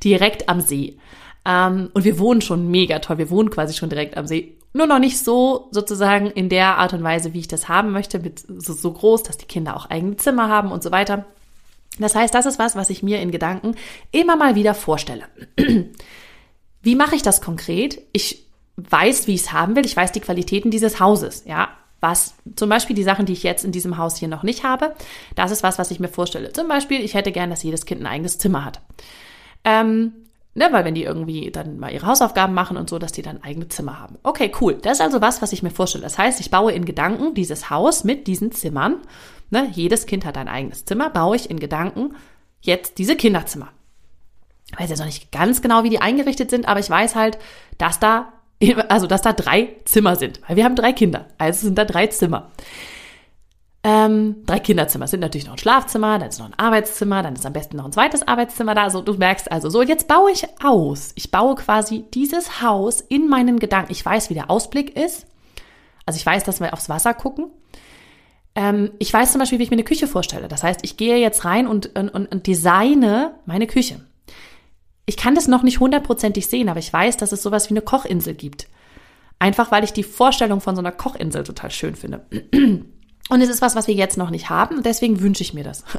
direkt 0.04 0.48
am 0.48 0.60
See. 0.60 0.98
Ähm, 1.44 1.90
und 1.94 2.04
wir 2.04 2.18
wohnen 2.18 2.40
schon 2.40 2.70
mega 2.70 2.98
toll. 2.98 3.18
Wir 3.18 3.30
wohnen 3.30 3.50
quasi 3.50 3.74
schon 3.74 3.88
direkt 3.88 4.16
am 4.16 4.26
See. 4.26 4.56
Nur 4.72 4.86
noch 4.86 4.98
nicht 4.98 5.18
so 5.18 5.68
sozusagen 5.70 6.26
in 6.26 6.48
der 6.48 6.78
Art 6.78 6.92
und 6.92 7.02
Weise, 7.02 7.32
wie 7.32 7.40
ich 7.40 7.48
das 7.48 7.68
haben 7.68 7.90
möchte, 7.90 8.18
mit 8.18 8.44
so, 8.46 8.74
so 8.74 8.92
groß, 8.92 9.22
dass 9.22 9.38
die 9.38 9.46
Kinder 9.46 9.76
auch 9.76 9.86
eigene 9.86 10.16
Zimmer 10.16 10.48
haben 10.48 10.70
und 10.70 10.82
so 10.82 10.90
weiter. 10.90 11.24
Das 11.98 12.14
heißt, 12.14 12.34
das 12.34 12.46
ist 12.46 12.58
was, 12.58 12.76
was 12.76 12.90
ich 12.90 13.02
mir 13.02 13.20
in 13.20 13.30
Gedanken 13.30 13.74
immer 14.12 14.36
mal 14.36 14.54
wieder 14.54 14.74
vorstelle. 14.74 15.24
Wie 16.82 16.94
mache 16.94 17.16
ich 17.16 17.22
das 17.22 17.40
konkret? 17.40 18.00
Ich 18.12 18.46
weiß, 18.76 19.26
wie 19.26 19.34
ich 19.34 19.42
es 19.42 19.52
haben 19.52 19.74
will. 19.74 19.84
Ich 19.84 19.96
weiß 19.96 20.12
die 20.12 20.20
Qualitäten 20.20 20.70
dieses 20.70 21.00
Hauses. 21.00 21.44
Ja, 21.46 21.70
was 22.00 22.34
zum 22.54 22.68
Beispiel 22.68 22.94
die 22.94 23.02
Sachen, 23.02 23.26
die 23.26 23.32
ich 23.32 23.42
jetzt 23.42 23.64
in 23.64 23.72
diesem 23.72 23.98
Haus 23.98 24.16
hier 24.16 24.28
noch 24.28 24.44
nicht 24.44 24.62
habe, 24.62 24.94
das 25.34 25.50
ist 25.50 25.64
was, 25.64 25.78
was 25.78 25.90
ich 25.90 25.98
mir 25.98 26.08
vorstelle. 26.08 26.52
Zum 26.52 26.68
Beispiel, 26.68 27.00
ich 27.00 27.14
hätte 27.14 27.32
gern, 27.32 27.50
dass 27.50 27.64
jedes 27.64 27.86
Kind 27.86 28.00
ein 28.00 28.06
eigenes 28.06 28.38
Zimmer 28.38 28.64
hat. 28.64 28.80
Ähm, 29.64 30.12
Ne, 30.58 30.66
weil 30.72 30.84
wenn 30.84 30.96
die 30.96 31.04
irgendwie 31.04 31.52
dann 31.52 31.78
mal 31.78 31.92
ihre 31.92 32.06
Hausaufgaben 32.06 32.52
machen 32.52 32.76
und 32.76 32.90
so, 32.90 32.98
dass 32.98 33.12
die 33.12 33.22
dann 33.22 33.44
eigene 33.44 33.68
Zimmer 33.68 34.00
haben. 34.00 34.18
Okay, 34.24 34.50
cool. 34.60 34.74
Das 34.74 34.94
ist 34.94 35.00
also 35.00 35.20
was, 35.20 35.40
was 35.40 35.52
ich 35.52 35.62
mir 35.62 35.70
vorstelle. 35.70 36.02
Das 36.02 36.18
heißt, 36.18 36.40
ich 36.40 36.50
baue 36.50 36.72
in 36.72 36.84
Gedanken 36.84 37.32
dieses 37.32 37.70
Haus 37.70 38.02
mit 38.02 38.26
diesen 38.26 38.50
Zimmern. 38.50 38.96
Ne, 39.50 39.68
jedes 39.72 40.06
Kind 40.06 40.24
hat 40.24 40.36
ein 40.36 40.48
eigenes 40.48 40.84
Zimmer, 40.84 41.10
baue 41.10 41.36
ich 41.36 41.48
in 41.48 41.60
Gedanken 41.60 42.16
jetzt 42.60 42.98
diese 42.98 43.14
Kinderzimmer. 43.14 43.68
Ich 44.72 44.80
weiß 44.80 44.90
jetzt 44.90 44.98
noch 44.98 45.06
nicht 45.06 45.30
ganz 45.30 45.62
genau, 45.62 45.84
wie 45.84 45.90
die 45.90 46.00
eingerichtet 46.00 46.50
sind, 46.50 46.66
aber 46.66 46.80
ich 46.80 46.90
weiß 46.90 47.14
halt, 47.14 47.38
dass 47.78 48.00
da, 48.00 48.32
also 48.88 49.06
dass 49.06 49.22
da 49.22 49.32
drei 49.32 49.76
Zimmer 49.84 50.16
sind. 50.16 50.40
Weil 50.48 50.56
wir 50.56 50.64
haben 50.64 50.74
drei 50.74 50.92
Kinder. 50.92 51.26
Also 51.38 51.66
sind 51.66 51.78
da 51.78 51.84
drei 51.84 52.08
Zimmer. 52.08 52.50
Ähm, 53.84 54.44
drei 54.44 54.58
Kinderzimmer. 54.58 55.06
Sind 55.06 55.20
natürlich 55.20 55.46
noch 55.46 55.54
ein 55.54 55.58
Schlafzimmer, 55.58 56.18
dann 56.18 56.28
ist 56.28 56.40
noch 56.40 56.46
ein 56.46 56.58
Arbeitszimmer, 56.58 57.22
dann 57.22 57.34
ist 57.34 57.46
am 57.46 57.52
besten 57.52 57.76
noch 57.76 57.84
ein 57.84 57.92
zweites 57.92 58.26
Arbeitszimmer 58.26 58.74
da. 58.74 58.82
Also 58.82 59.02
du 59.02 59.14
merkst 59.14 59.50
also 59.52 59.70
so, 59.70 59.82
jetzt 59.82 60.08
baue 60.08 60.32
ich 60.32 60.46
aus. 60.62 61.12
Ich 61.14 61.30
baue 61.30 61.54
quasi 61.54 62.04
dieses 62.12 62.60
Haus 62.60 63.00
in 63.00 63.28
meinen 63.28 63.58
Gedanken. 63.58 63.92
Ich 63.92 64.04
weiß, 64.04 64.30
wie 64.30 64.34
der 64.34 64.50
Ausblick 64.50 64.96
ist. 64.96 65.26
Also 66.06 66.18
ich 66.18 66.26
weiß, 66.26 66.44
dass 66.44 66.60
wir 66.60 66.72
aufs 66.72 66.88
Wasser 66.88 67.14
gucken. 67.14 67.50
Ähm, 68.54 68.90
ich 68.98 69.12
weiß 69.12 69.32
zum 69.32 69.38
Beispiel, 69.38 69.60
wie 69.60 69.62
ich 69.62 69.70
mir 69.70 69.76
eine 69.76 69.84
Küche 69.84 70.08
vorstelle. 70.08 70.48
Das 70.48 70.64
heißt, 70.64 70.80
ich 70.82 70.96
gehe 70.96 71.16
jetzt 71.16 71.44
rein 71.44 71.68
und, 71.68 71.96
und, 71.96 72.10
und 72.10 72.46
designe 72.46 73.34
meine 73.46 73.68
Küche. 73.68 74.00
Ich 75.06 75.16
kann 75.16 75.36
das 75.36 75.46
noch 75.46 75.62
nicht 75.62 75.80
hundertprozentig 75.80 76.48
sehen, 76.48 76.68
aber 76.68 76.80
ich 76.80 76.92
weiß, 76.92 77.16
dass 77.16 77.32
es 77.32 77.42
sowas 77.42 77.70
wie 77.70 77.74
eine 77.74 77.82
Kochinsel 77.82 78.34
gibt. 78.34 78.68
Einfach 79.38 79.70
weil 79.70 79.84
ich 79.84 79.92
die 79.92 80.02
Vorstellung 80.02 80.60
von 80.60 80.74
so 80.74 80.80
einer 80.80 80.92
Kochinsel 80.92 81.44
total 81.44 81.70
schön 81.70 81.94
finde. 81.94 82.26
Und 83.28 83.40
es 83.40 83.48
ist 83.48 83.62
was, 83.62 83.76
was 83.76 83.86
wir 83.86 83.94
jetzt 83.94 84.16
noch 84.16 84.30
nicht 84.30 84.50
haben. 84.50 84.82
Deswegen 84.82 85.20
wünsche 85.20 85.42
ich 85.42 85.54
mir 85.54 85.64
das. 85.64 85.84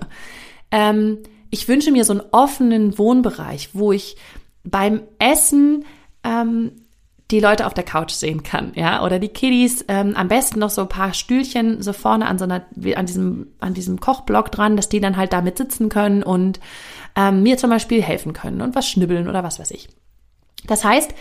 Ähm, 0.71 1.17
ich 1.49 1.67
wünsche 1.67 1.91
mir 1.91 2.05
so 2.05 2.13
einen 2.13 2.21
offenen 2.31 2.99
Wohnbereich, 2.99 3.69
wo 3.73 3.91
ich 3.91 4.17
beim 4.63 5.01
Essen 5.17 5.83
ähm, 6.23 6.73
die 7.31 7.39
Leute 7.39 7.67
auf 7.67 7.73
der 7.73 7.83
Couch 7.83 8.11
sehen 8.11 8.41
kann, 8.41 8.71
ja, 8.75 9.03
oder 9.03 9.19
die 9.19 9.27
Kiddies, 9.27 9.85
ähm, 9.87 10.15
am 10.15 10.27
besten 10.27 10.59
noch 10.59 10.71
so 10.71 10.81
ein 10.81 10.89
paar 10.89 11.13
Stühlchen 11.13 11.81
so 11.83 11.93
vorne 11.93 12.25
an 12.25 12.39
so 12.39 12.45
einer, 12.45 12.65
an 12.95 13.05
diesem, 13.05 13.47
an 13.59 13.73
diesem 13.75 13.99
Kochblock 13.99 14.51
dran, 14.51 14.75
dass 14.75 14.89
die 14.89 14.99
dann 14.99 15.15
halt 15.15 15.31
da 15.31 15.43
sitzen 15.55 15.89
können 15.89 16.23
und 16.23 16.59
ähm, 17.15 17.43
mir 17.43 17.57
zum 17.57 17.69
Beispiel 17.69 18.01
helfen 18.01 18.33
können 18.33 18.61
und 18.61 18.75
was 18.75 18.89
schnibbeln 18.89 19.27
oder 19.27 19.43
was 19.43 19.59
weiß 19.59 19.71
ich. 19.71 19.89
Das 20.65 20.83
heißt, 20.83 21.13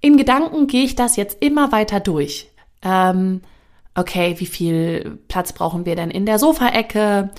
in 0.00 0.16
Gedanken 0.16 0.66
gehe 0.66 0.84
ich 0.84 0.96
das 0.96 1.16
jetzt 1.16 1.42
immer 1.42 1.72
weiter 1.72 2.00
durch. 2.00 2.50
Ähm, 2.82 3.42
okay, 3.94 4.34
wie 4.38 4.46
viel 4.46 5.18
Platz 5.28 5.52
brauchen 5.52 5.86
wir 5.86 5.96
denn 5.96 6.10
in 6.10 6.26
der 6.26 6.38
Sofaecke? 6.38 7.30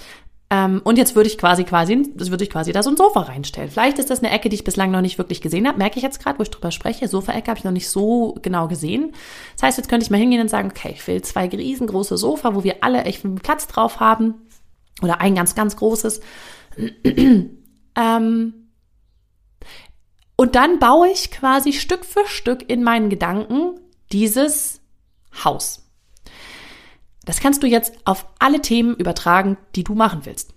Ähm, 0.52 0.82
und 0.84 0.98
jetzt 0.98 1.16
würde 1.16 1.30
ich 1.30 1.38
quasi, 1.38 1.64
quasi, 1.64 2.12
das 2.14 2.30
würde 2.30 2.44
ich 2.44 2.50
quasi 2.50 2.74
da 2.74 2.84
so 2.84 2.90
ein 2.90 2.98
Sofa 2.98 3.22
reinstellen. 3.22 3.72
Vielleicht 3.72 4.00
ist 4.00 4.10
das 4.10 4.20
eine 4.20 4.32
Ecke, 4.32 4.50
die 4.50 4.56
ich 4.56 4.66
bislang 4.66 4.92
noch 4.92 5.00
nicht 5.00 5.18
wirklich 5.18 5.40
gesehen 5.40 5.66
habe. 5.66 5.78
Merke 5.78 5.96
ich 5.96 6.04
jetzt 6.04 6.22
gerade, 6.22 6.38
wo 6.38 6.44
ich 6.44 6.52
drüber 6.52 6.72
spreche. 6.72 7.08
Sofaecke 7.08 7.50
habe 7.50 7.58
ich 7.58 7.64
noch 7.64 7.72
nicht 7.72 7.88
so 7.88 8.38
genau 8.42 8.68
gesehen. 8.68 9.14
Das 9.56 9.64
heißt, 9.64 9.78
jetzt 9.78 9.88
könnte 9.88 10.04
ich 10.04 10.12
mal 10.12 10.18
hingehen 10.18 10.42
und 10.42 10.50
sagen, 10.50 10.70
okay, 10.70 10.92
ich 10.94 11.08
will 11.08 11.22
zwei 11.22 11.48
riesengroße 11.48 12.18
Sofa, 12.18 12.54
wo 12.54 12.66
wir 12.66 12.84
alle 12.84 13.04
echt 13.04 13.24
Platz 13.42 13.68
drauf 13.68 14.02
haben. 14.02 14.46
Oder 15.02 15.22
ein 15.22 15.36
ganz, 15.36 15.56
ganz 15.56 15.78
großes. 15.78 16.20
ähm, 17.96 18.54
und 20.36 20.56
dann 20.56 20.80
baue 20.80 21.08
ich 21.08 21.32
quasi 21.32 21.72
Stück 21.72 22.04
für 22.04 22.26
Stück 22.28 22.70
in 22.70 22.84
meinen 22.84 23.10
Gedanken 23.10 23.80
dieses 24.12 24.82
Haus. 25.46 25.91
Das 27.26 27.40
kannst 27.40 27.62
du 27.64 27.68
jetzt 27.68 27.94
auf 28.06 28.26
alle 28.40 28.62
Themen 28.62 28.96
übertragen, 28.96 29.58
die 29.76 29.84
du 29.84 29.94
machen 29.94 30.22
willst, 30.24 30.54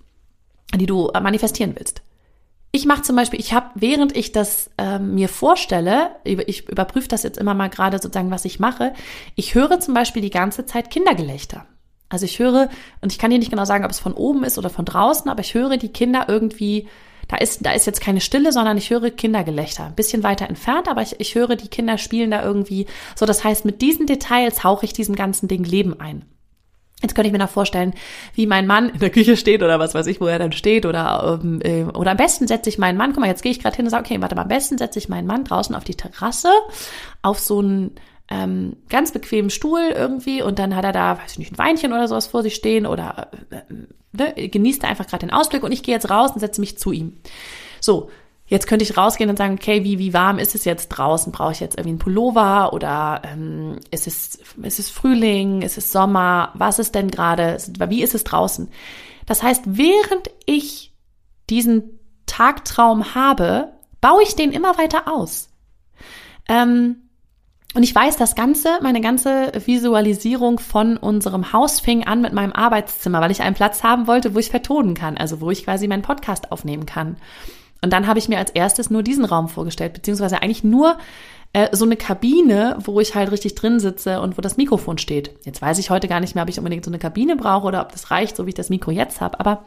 die 0.74 0.86
du 0.86 1.08
äh, 1.08 1.20
manifestieren 1.20 1.74
willst. 1.76 2.02
Ich 2.72 2.86
mache 2.86 3.02
zum 3.02 3.14
Beispiel, 3.14 3.38
ich 3.38 3.52
habe, 3.52 3.70
während 3.76 4.16
ich 4.16 4.32
das 4.32 4.70
ähm, 4.78 5.14
mir 5.14 5.28
vorstelle, 5.28 6.10
ich 6.24 6.68
überprüfe 6.68 7.06
das 7.06 7.22
jetzt 7.22 7.38
immer 7.38 7.54
mal 7.54 7.68
gerade 7.70 7.98
sozusagen, 8.00 8.32
was 8.32 8.44
ich 8.44 8.58
mache, 8.58 8.94
ich 9.36 9.54
höre 9.54 9.78
zum 9.78 9.94
Beispiel 9.94 10.22
die 10.22 10.30
ganze 10.30 10.66
Zeit 10.66 10.90
Kindergelächter. 10.90 11.66
Also 12.08 12.24
ich 12.24 12.40
höre, 12.40 12.68
und 13.00 13.12
ich 13.12 13.18
kann 13.18 13.30
dir 13.30 13.38
nicht 13.38 13.50
genau 13.50 13.64
sagen, 13.64 13.84
ob 13.84 13.92
es 13.92 14.00
von 14.00 14.12
oben 14.12 14.42
ist 14.42 14.58
oder 14.58 14.70
von 14.70 14.84
draußen, 14.84 15.30
aber 15.30 15.40
ich 15.40 15.54
höre 15.54 15.76
die 15.76 15.90
Kinder 15.90 16.26
irgendwie 16.28 16.88
da 17.28 17.36
ist, 17.36 17.64
da 17.64 17.72
ist 17.72 17.86
jetzt 17.86 18.00
keine 18.00 18.20
Stille, 18.20 18.52
sondern 18.52 18.76
ich 18.76 18.90
höre 18.90 19.10
Kindergelächter. 19.10 19.86
Ein 19.86 19.94
bisschen 19.94 20.22
weiter 20.22 20.48
entfernt, 20.48 20.88
aber 20.88 21.02
ich, 21.02 21.18
ich 21.20 21.34
höre, 21.34 21.56
die 21.56 21.68
Kinder 21.68 21.98
spielen 21.98 22.30
da 22.30 22.44
irgendwie. 22.44 22.86
So, 23.16 23.26
das 23.26 23.44
heißt, 23.44 23.64
mit 23.64 23.82
diesen 23.82 24.06
Details 24.06 24.64
hauche 24.64 24.84
ich 24.84 24.92
diesem 24.92 25.14
ganzen 25.14 25.48
Ding 25.48 25.64
Leben 25.64 25.98
ein. 26.00 26.24
Jetzt 27.02 27.14
könnte 27.14 27.26
ich 27.26 27.32
mir 27.32 27.38
da 27.38 27.46
vorstellen, 27.46 27.92
wie 28.34 28.46
mein 28.46 28.66
Mann 28.66 28.88
in 28.88 28.98
der 28.98 29.10
Küche 29.10 29.36
steht 29.36 29.62
oder 29.62 29.78
was 29.78 29.94
weiß 29.94 30.06
ich, 30.06 30.20
wo 30.20 30.26
er 30.26 30.38
dann 30.38 30.52
steht 30.52 30.86
oder 30.86 31.38
ähm, 31.42 31.60
äh, 31.62 31.84
oder 31.84 32.12
am 32.12 32.16
besten 32.16 32.46
setze 32.46 32.70
ich 32.70 32.78
meinen 32.78 32.96
Mann, 32.96 33.12
guck 33.12 33.20
mal, 33.20 33.26
jetzt 33.26 33.42
gehe 33.42 33.52
ich 33.52 33.60
gerade 33.60 33.76
hin 33.76 33.84
und 33.84 33.90
sage, 33.90 34.04
okay, 34.06 34.22
warte 34.22 34.34
mal, 34.34 34.42
am 34.42 34.48
besten 34.48 34.78
setze 34.78 34.98
ich 34.98 35.08
meinen 35.08 35.26
Mann 35.26 35.44
draußen 35.44 35.74
auf 35.74 35.84
die 35.84 35.96
Terrasse 35.96 36.48
auf 37.20 37.38
so 37.40 37.58
einen 37.58 37.96
ähm, 38.30 38.76
ganz 38.88 39.12
bequemen 39.12 39.50
Stuhl 39.50 39.92
irgendwie 39.94 40.40
und 40.40 40.58
dann 40.58 40.74
hat 40.74 40.84
er 40.84 40.92
da, 40.92 41.18
weiß 41.18 41.32
ich 41.32 41.38
nicht, 41.38 41.52
ein 41.52 41.58
Weinchen 41.58 41.92
oder 41.92 42.08
sowas 42.08 42.26
vor 42.26 42.42
sich 42.42 42.54
stehen 42.54 42.86
oder 42.86 43.28
äh, 43.50 43.60
ne, 44.12 44.48
genießt 44.48 44.82
er 44.82 44.88
einfach 44.88 45.06
gerade 45.06 45.26
den 45.26 45.34
Ausblick 45.34 45.62
und 45.62 45.72
ich 45.72 45.82
gehe 45.82 45.94
jetzt 45.94 46.10
raus 46.10 46.30
und 46.32 46.40
setze 46.40 46.60
mich 46.60 46.78
zu 46.78 46.92
ihm. 46.92 47.18
So, 47.80 48.08
jetzt 48.54 48.68
könnte 48.68 48.84
ich 48.84 48.96
rausgehen 48.96 49.28
und 49.28 49.36
sagen, 49.36 49.58
okay, 49.60 49.82
wie, 49.82 49.98
wie 49.98 50.14
warm 50.14 50.38
ist 50.38 50.54
es 50.54 50.64
jetzt 50.64 50.88
draußen? 50.88 51.32
Brauche 51.32 51.50
ich 51.50 51.60
jetzt 51.60 51.74
irgendwie 51.74 51.90
einen 51.90 51.98
Pullover 51.98 52.72
oder 52.72 53.20
ähm, 53.24 53.80
ist, 53.90 54.06
es, 54.06 54.38
ist 54.62 54.78
es 54.78 54.90
Frühling, 54.90 55.62
ist 55.62 55.76
es 55.76 55.90
Sommer? 55.90 56.52
Was 56.54 56.78
ist 56.78 56.94
denn 56.94 57.10
gerade, 57.10 57.58
wie 57.88 58.02
ist 58.02 58.14
es 58.14 58.22
draußen? 58.22 58.70
Das 59.26 59.42
heißt, 59.42 59.62
während 59.66 60.30
ich 60.46 60.94
diesen 61.50 61.98
Tagtraum 62.26 63.16
habe, 63.16 63.72
baue 64.00 64.22
ich 64.22 64.36
den 64.36 64.52
immer 64.52 64.78
weiter 64.78 65.12
aus. 65.12 65.48
Ähm, 66.48 66.96
und 67.74 67.82
ich 67.82 67.92
weiß, 67.92 68.16
das 68.18 68.36
Ganze, 68.36 68.78
meine 68.82 69.00
ganze 69.00 69.50
Visualisierung 69.66 70.60
von 70.60 70.96
unserem 70.96 71.52
Haus 71.52 71.80
fing 71.80 72.06
an 72.06 72.20
mit 72.20 72.32
meinem 72.32 72.52
Arbeitszimmer, 72.52 73.20
weil 73.20 73.32
ich 73.32 73.42
einen 73.42 73.56
Platz 73.56 73.82
haben 73.82 74.06
wollte, 74.06 74.32
wo 74.32 74.38
ich 74.38 74.50
vertonen 74.50 74.94
kann, 74.94 75.16
also 75.16 75.40
wo 75.40 75.50
ich 75.50 75.64
quasi 75.64 75.88
meinen 75.88 76.02
Podcast 76.02 76.52
aufnehmen 76.52 76.86
kann. 76.86 77.16
Und 77.84 77.92
dann 77.92 78.06
habe 78.06 78.18
ich 78.18 78.30
mir 78.30 78.38
als 78.38 78.50
erstes 78.50 78.88
nur 78.88 79.02
diesen 79.02 79.26
Raum 79.26 79.48
vorgestellt, 79.48 79.92
beziehungsweise 79.92 80.40
eigentlich 80.40 80.64
nur 80.64 80.96
äh, 81.52 81.68
so 81.76 81.84
eine 81.84 81.98
Kabine, 81.98 82.78
wo 82.80 82.98
ich 82.98 83.14
halt 83.14 83.30
richtig 83.30 83.56
drin 83.56 83.78
sitze 83.78 84.22
und 84.22 84.38
wo 84.38 84.40
das 84.40 84.56
Mikrofon 84.56 84.96
steht. 84.96 85.36
Jetzt 85.44 85.60
weiß 85.60 85.78
ich 85.78 85.90
heute 85.90 86.08
gar 86.08 86.20
nicht 86.20 86.34
mehr, 86.34 86.44
ob 86.44 86.48
ich 86.48 86.56
unbedingt 86.56 86.86
so 86.86 86.90
eine 86.90 86.98
Kabine 86.98 87.36
brauche 87.36 87.66
oder 87.66 87.82
ob 87.82 87.92
das 87.92 88.10
reicht, 88.10 88.36
so 88.36 88.46
wie 88.46 88.48
ich 88.48 88.54
das 88.54 88.70
Mikro 88.70 88.90
jetzt 88.90 89.20
habe, 89.20 89.38
aber 89.38 89.66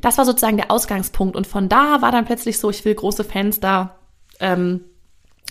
das 0.00 0.16
war 0.16 0.24
sozusagen 0.24 0.56
der 0.56 0.70
Ausgangspunkt. 0.70 1.36
Und 1.36 1.46
von 1.46 1.68
da 1.68 2.00
war 2.00 2.10
dann 2.10 2.24
plötzlich 2.24 2.58
so, 2.58 2.70
ich 2.70 2.82
will 2.86 2.94
große 2.94 3.24
Fenster, 3.24 3.98
ähm, 4.40 4.86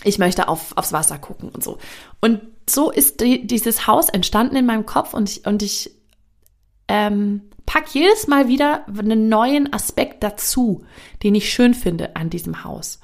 ich 0.02 0.18
möchte 0.18 0.48
auf, 0.48 0.76
aufs 0.76 0.92
Wasser 0.92 1.18
gucken 1.18 1.48
und 1.48 1.62
so. 1.62 1.78
Und 2.20 2.40
so 2.68 2.90
ist 2.90 3.20
die, 3.20 3.46
dieses 3.46 3.86
Haus 3.86 4.08
entstanden 4.08 4.56
in 4.56 4.66
meinem 4.66 4.84
Kopf 4.84 5.14
und 5.14 5.30
ich, 5.30 5.46
und 5.46 5.62
ich 5.62 5.92
ähm, 6.88 7.42
pack 7.66 7.94
jedes 7.94 8.26
Mal 8.26 8.48
wieder 8.48 8.86
einen 8.86 9.28
neuen 9.28 9.72
Aspekt 9.72 10.22
dazu, 10.22 10.84
den 11.22 11.34
ich 11.34 11.52
schön 11.52 11.74
finde 11.74 12.16
an 12.16 12.30
diesem 12.30 12.64
Haus 12.64 13.00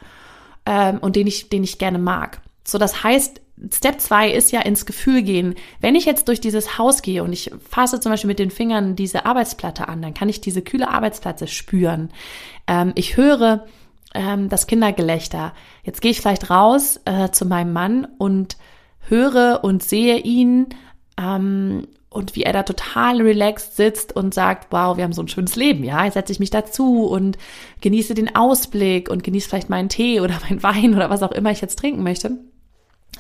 ähm, 0.67 0.99
und 0.99 1.17
den 1.17 1.27
ich, 1.27 1.49
den 1.49 1.65
ich 1.65 1.79
gerne 1.79 1.99
mag. 1.99 2.41
So, 2.65 2.79
das 2.79 3.03
heißt, 3.03 3.41
Step 3.73 4.01
2 4.01 4.31
ist 4.31 4.53
ja 4.53 4.61
ins 4.61 4.87
Gefühl 4.87 5.23
gehen. 5.23 5.55
Wenn 5.81 5.95
ich 5.95 6.07
jetzt 6.07 6.29
durch 6.29 6.41
dieses 6.41 6.79
Haus 6.79 7.03
gehe 7.03 7.23
und 7.23 7.33
ich 7.33 7.51
fasse 7.69 8.01
zum 8.01 8.11
Beispiel 8.13 8.29
mit 8.29 8.39
den 8.39 8.51
Fingern 8.51 8.97
diese 8.97 9.27
Arbeitsplatte 9.27 9.89
an, 9.89 10.01
dann 10.01 10.15
kann 10.15 10.29
ich 10.29 10.41
diese 10.41 10.63
kühle 10.63 10.89
Arbeitsplatte 10.89 11.47
spüren. 11.47 12.11
Ähm, 12.67 12.93
ich 12.95 13.17
höre 13.17 13.67
ähm, 14.15 14.49
das 14.49 14.67
Kindergelächter. 14.67 15.53
Jetzt 15.83 16.01
gehe 16.01 16.11
ich 16.11 16.21
vielleicht 16.21 16.51
raus 16.51 17.01
äh, 17.05 17.31
zu 17.31 17.45
meinem 17.45 17.73
Mann 17.73 18.07
und 18.19 18.57
höre 19.09 19.61
und 19.63 19.83
sehe 19.83 20.19
ihn 20.19 20.69
ähm, 21.19 21.87
und 22.11 22.35
wie 22.35 22.43
er 22.43 22.53
da 22.53 22.65
total 22.65 23.23
relaxed 23.23 23.77
sitzt 23.77 24.15
und 24.15 24.35
sagt, 24.35 24.73
wow, 24.73 24.97
wir 24.97 25.05
haben 25.05 25.13
so 25.13 25.23
ein 25.23 25.29
schönes 25.29 25.55
Leben, 25.55 25.85
ja, 25.85 26.05
jetzt 26.05 26.15
setze 26.15 26.33
ich 26.33 26.41
mich 26.41 26.51
dazu 26.51 27.07
und 27.07 27.39
genieße 27.81 28.15
den 28.15 28.35
Ausblick 28.35 29.09
und 29.09 29.23
genieße 29.23 29.49
vielleicht 29.49 29.71
meinen 29.71 29.89
Tee 29.89 30.21
oder 30.21 30.39
meinen 30.41 30.63
Wein 30.63 30.95
oder 30.95 31.09
was 31.09 31.23
auch 31.23 31.31
immer 31.31 31.53
ich 31.53 31.61
jetzt 31.61 31.79
trinken 31.79 32.03
möchte. 32.03 32.39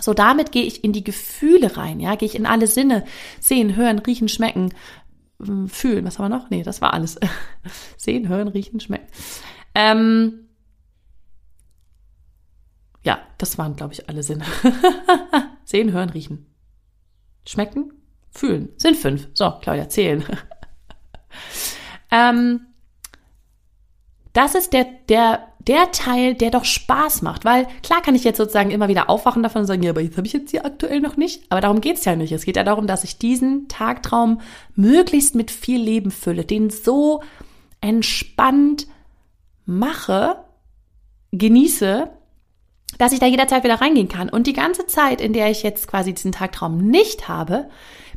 So, 0.01 0.13
damit 0.13 0.51
gehe 0.51 0.65
ich 0.65 0.83
in 0.83 0.93
die 0.93 1.05
Gefühle 1.05 1.77
rein, 1.77 2.01
ja, 2.01 2.17
gehe 2.17 2.27
ich 2.27 2.35
in 2.35 2.47
alle 2.47 2.67
Sinne, 2.67 3.05
sehen, 3.39 3.77
hören, 3.77 4.01
riechen, 4.01 4.29
schmecken, 4.29 4.75
fühlen. 5.67 6.05
Was 6.05 6.19
haben 6.19 6.31
wir 6.31 6.37
noch? 6.37 6.51
Nee, 6.51 6.63
das 6.63 6.81
war 6.81 6.93
alles. 6.93 7.19
sehen, 7.97 8.29
hören, 8.29 8.49
riechen, 8.49 8.81
schmecken. 8.81 9.09
Ähm, 9.75 10.49
ja, 13.03 13.21
das 13.39 13.57
waren, 13.57 13.77
glaube 13.77 13.95
ich, 13.95 14.09
alle 14.09 14.23
Sinne. 14.23 14.45
Sehen, 15.65 15.93
hören, 15.93 16.11
riechen. 16.11 16.47
Schmecken, 17.47 17.93
fühlen. 18.31 18.71
Sind 18.77 18.97
fünf. 18.97 19.29
So, 19.35 19.53
Claudia, 19.61 19.89
zählen. 19.89 20.25
ähm, 22.11 22.61
das 24.33 24.55
ist 24.55 24.73
der, 24.73 24.87
der, 25.09 25.49
der 25.67 25.91
Teil, 25.93 26.35
der 26.35 26.51
doch 26.51 26.65
Spaß 26.65 27.23
macht. 27.23 27.45
Weil 27.45 27.67
klar 27.83 28.03
kann 28.03 28.15
ich 28.15 28.25
jetzt 28.25 28.37
sozusagen 28.37 28.71
immer 28.71 28.89
wieder 28.89 29.11
aufwachen 29.11 29.43
davon 29.43 29.63
und 29.63 29.67
sagen, 29.67 29.83
ja, 29.83 29.91
aber 29.91 30.01
jetzt 30.01 30.17
habe 30.17 30.27
ich 30.27 30.33
jetzt 30.33 30.51
hier 30.51 30.65
aktuell 30.65 31.01
noch 31.01 31.17
nicht. 31.17 31.43
Aber 31.49 31.61
darum 31.61 31.81
geht's 31.81 32.05
ja 32.05 32.17
nicht. 32.17 32.33
Es 32.33 32.45
geht 32.45 32.57
ja 32.57 32.65
darum, 32.65 32.87
dass 32.87 33.05
ich 33.05 33.19
diesen 33.19 33.69
Tagtraum 33.69 34.41
möglichst 34.75 35.35
mit 35.35 35.51
viel 35.51 35.81
Leben 35.81 36.11
fülle, 36.11 36.45
den 36.45 36.71
so 36.71 37.23
entspannt 37.81 38.87
mache, 39.67 40.37
genieße, 41.33 42.11
dass 42.99 43.13
ich 43.13 43.21
da 43.21 43.27
jederzeit 43.27 43.65
wieder 43.65 43.81
reingehen 43.81 44.09
kann. 44.09 44.29
Und 44.29 44.47
die 44.47 44.53
ganze 44.53 44.87
Zeit, 44.87 45.21
in 45.21 45.33
der 45.33 45.51
ich 45.51 45.63
jetzt 45.63 45.89
quasi 45.89 46.13
diesen 46.13 46.33
Tagtraum 46.33 46.79
nicht 46.79 47.29
habe, 47.29 47.69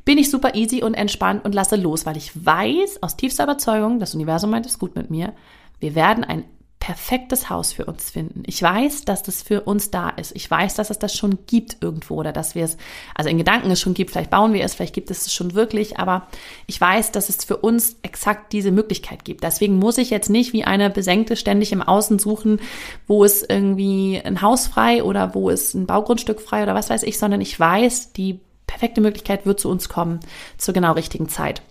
bin 0.05 0.17
ich 0.17 0.29
super 0.29 0.55
easy 0.55 0.83
und 0.83 0.93
entspannt 0.93 1.45
und 1.45 1.55
lasse 1.55 1.75
los, 1.75 2.05
weil 2.05 2.17
ich 2.17 2.45
weiß 2.45 3.01
aus 3.01 3.15
tiefster 3.15 3.45
Überzeugung, 3.45 3.99
das 3.99 4.15
Universum 4.15 4.49
meint 4.49 4.65
es 4.65 4.79
gut 4.79 4.95
mit 4.95 5.09
mir, 5.09 5.33
wir 5.79 5.95
werden 5.95 6.23
ein 6.23 6.45
perfektes 6.83 7.49
Haus 7.49 7.71
für 7.71 7.85
uns 7.85 8.11
finden. 8.11 8.43
Ich 8.45 8.61
weiß, 8.61 9.05
dass 9.05 9.23
das 9.23 9.41
für 9.41 9.61
uns 9.61 9.89
da 9.89 10.09
ist. 10.09 10.35
Ich 10.35 10.51
weiß, 10.51 10.75
dass 10.75 10.89
es 10.89 10.99
das 10.99 11.15
schon 11.15 11.45
gibt 11.47 11.77
irgendwo 11.79 12.15
oder 12.15 12.33
dass 12.33 12.55
wir 12.55 12.65
es, 12.65 12.75
also 13.15 13.29
in 13.29 13.37
Gedanken 13.37 13.71
es 13.71 13.79
schon 13.79 13.93
gibt. 13.93 14.11
Vielleicht 14.11 14.29
bauen 14.29 14.51
wir 14.51 14.65
es, 14.65 14.73
vielleicht 14.75 14.93
gibt 14.93 15.09
es 15.09 15.25
es 15.25 15.33
schon 15.33 15.53
wirklich, 15.53 15.97
aber 15.97 16.27
ich 16.67 16.81
weiß, 16.81 17.13
dass 17.13 17.29
es 17.29 17.45
für 17.45 17.55
uns 17.55 17.95
exakt 18.01 18.51
diese 18.51 18.71
Möglichkeit 18.71 19.23
gibt. 19.23 19.45
Deswegen 19.45 19.79
muss 19.79 19.97
ich 19.97 20.09
jetzt 20.09 20.29
nicht 20.29 20.51
wie 20.51 20.65
eine 20.65 20.89
Besenkte 20.89 21.37
ständig 21.37 21.71
im 21.71 21.81
Außen 21.81 22.19
suchen, 22.19 22.59
wo 23.07 23.23
es 23.23 23.43
irgendwie 23.43 24.21
ein 24.21 24.41
Haus 24.41 24.67
frei 24.67 25.05
oder 25.05 25.33
wo 25.33 25.49
es 25.49 25.73
ein 25.73 25.85
Baugrundstück 25.85 26.41
frei 26.41 26.63
oder 26.63 26.75
was 26.75 26.89
weiß 26.89 27.03
ich, 27.03 27.17
sondern 27.17 27.39
ich 27.39 27.57
weiß, 27.57 28.11
die 28.11 28.41
perfekte 28.73 29.01
Möglichkeit 29.01 29.45
wird 29.45 29.59
zu 29.59 29.69
uns 29.69 29.87
kommen 29.87 30.19
zur 30.57 30.73
genau 30.73 30.93
richtigen 30.93 31.29
Zeit. 31.29 31.61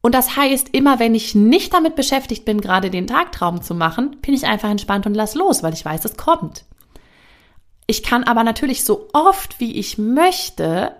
Und 0.00 0.14
das 0.14 0.36
heißt, 0.36 0.70
immer 0.72 0.98
wenn 0.98 1.14
ich 1.14 1.34
nicht 1.34 1.74
damit 1.74 1.94
beschäftigt 1.94 2.44
bin, 2.44 2.60
gerade 2.60 2.90
den 2.90 3.06
Tagtraum 3.06 3.62
zu 3.62 3.74
machen, 3.74 4.16
bin 4.22 4.34
ich 4.34 4.46
einfach 4.46 4.70
entspannt 4.70 5.06
und 5.06 5.14
lass 5.14 5.34
los, 5.34 5.62
weil 5.62 5.74
ich 5.74 5.84
weiß, 5.84 6.04
es 6.06 6.16
kommt. 6.16 6.64
Ich 7.86 8.02
kann 8.02 8.24
aber 8.24 8.44
natürlich 8.44 8.84
so 8.84 9.08
oft, 9.12 9.60
wie 9.60 9.76
ich 9.78 9.98
möchte, 9.98 10.92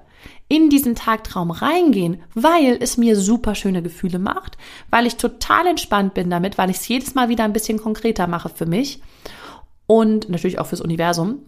in 0.48 0.68
diesen 0.68 0.94
Tagtraum 0.94 1.50
reingehen, 1.50 2.22
weil 2.34 2.76
es 2.80 2.98
mir 2.98 3.16
super 3.16 3.54
schöne 3.54 3.82
Gefühle 3.82 4.18
macht, 4.18 4.58
weil 4.90 5.06
ich 5.06 5.16
total 5.16 5.66
entspannt 5.66 6.12
bin 6.12 6.28
damit, 6.28 6.58
weil 6.58 6.68
ich 6.68 6.76
es 6.76 6.88
jedes 6.88 7.14
Mal 7.14 7.30
wieder 7.30 7.44
ein 7.44 7.54
bisschen 7.54 7.78
konkreter 7.78 8.26
mache 8.26 8.50
für 8.50 8.66
mich 8.66 9.00
und 9.86 10.28
natürlich 10.28 10.58
auch 10.58 10.66
fürs 10.66 10.82
Universum 10.82 11.40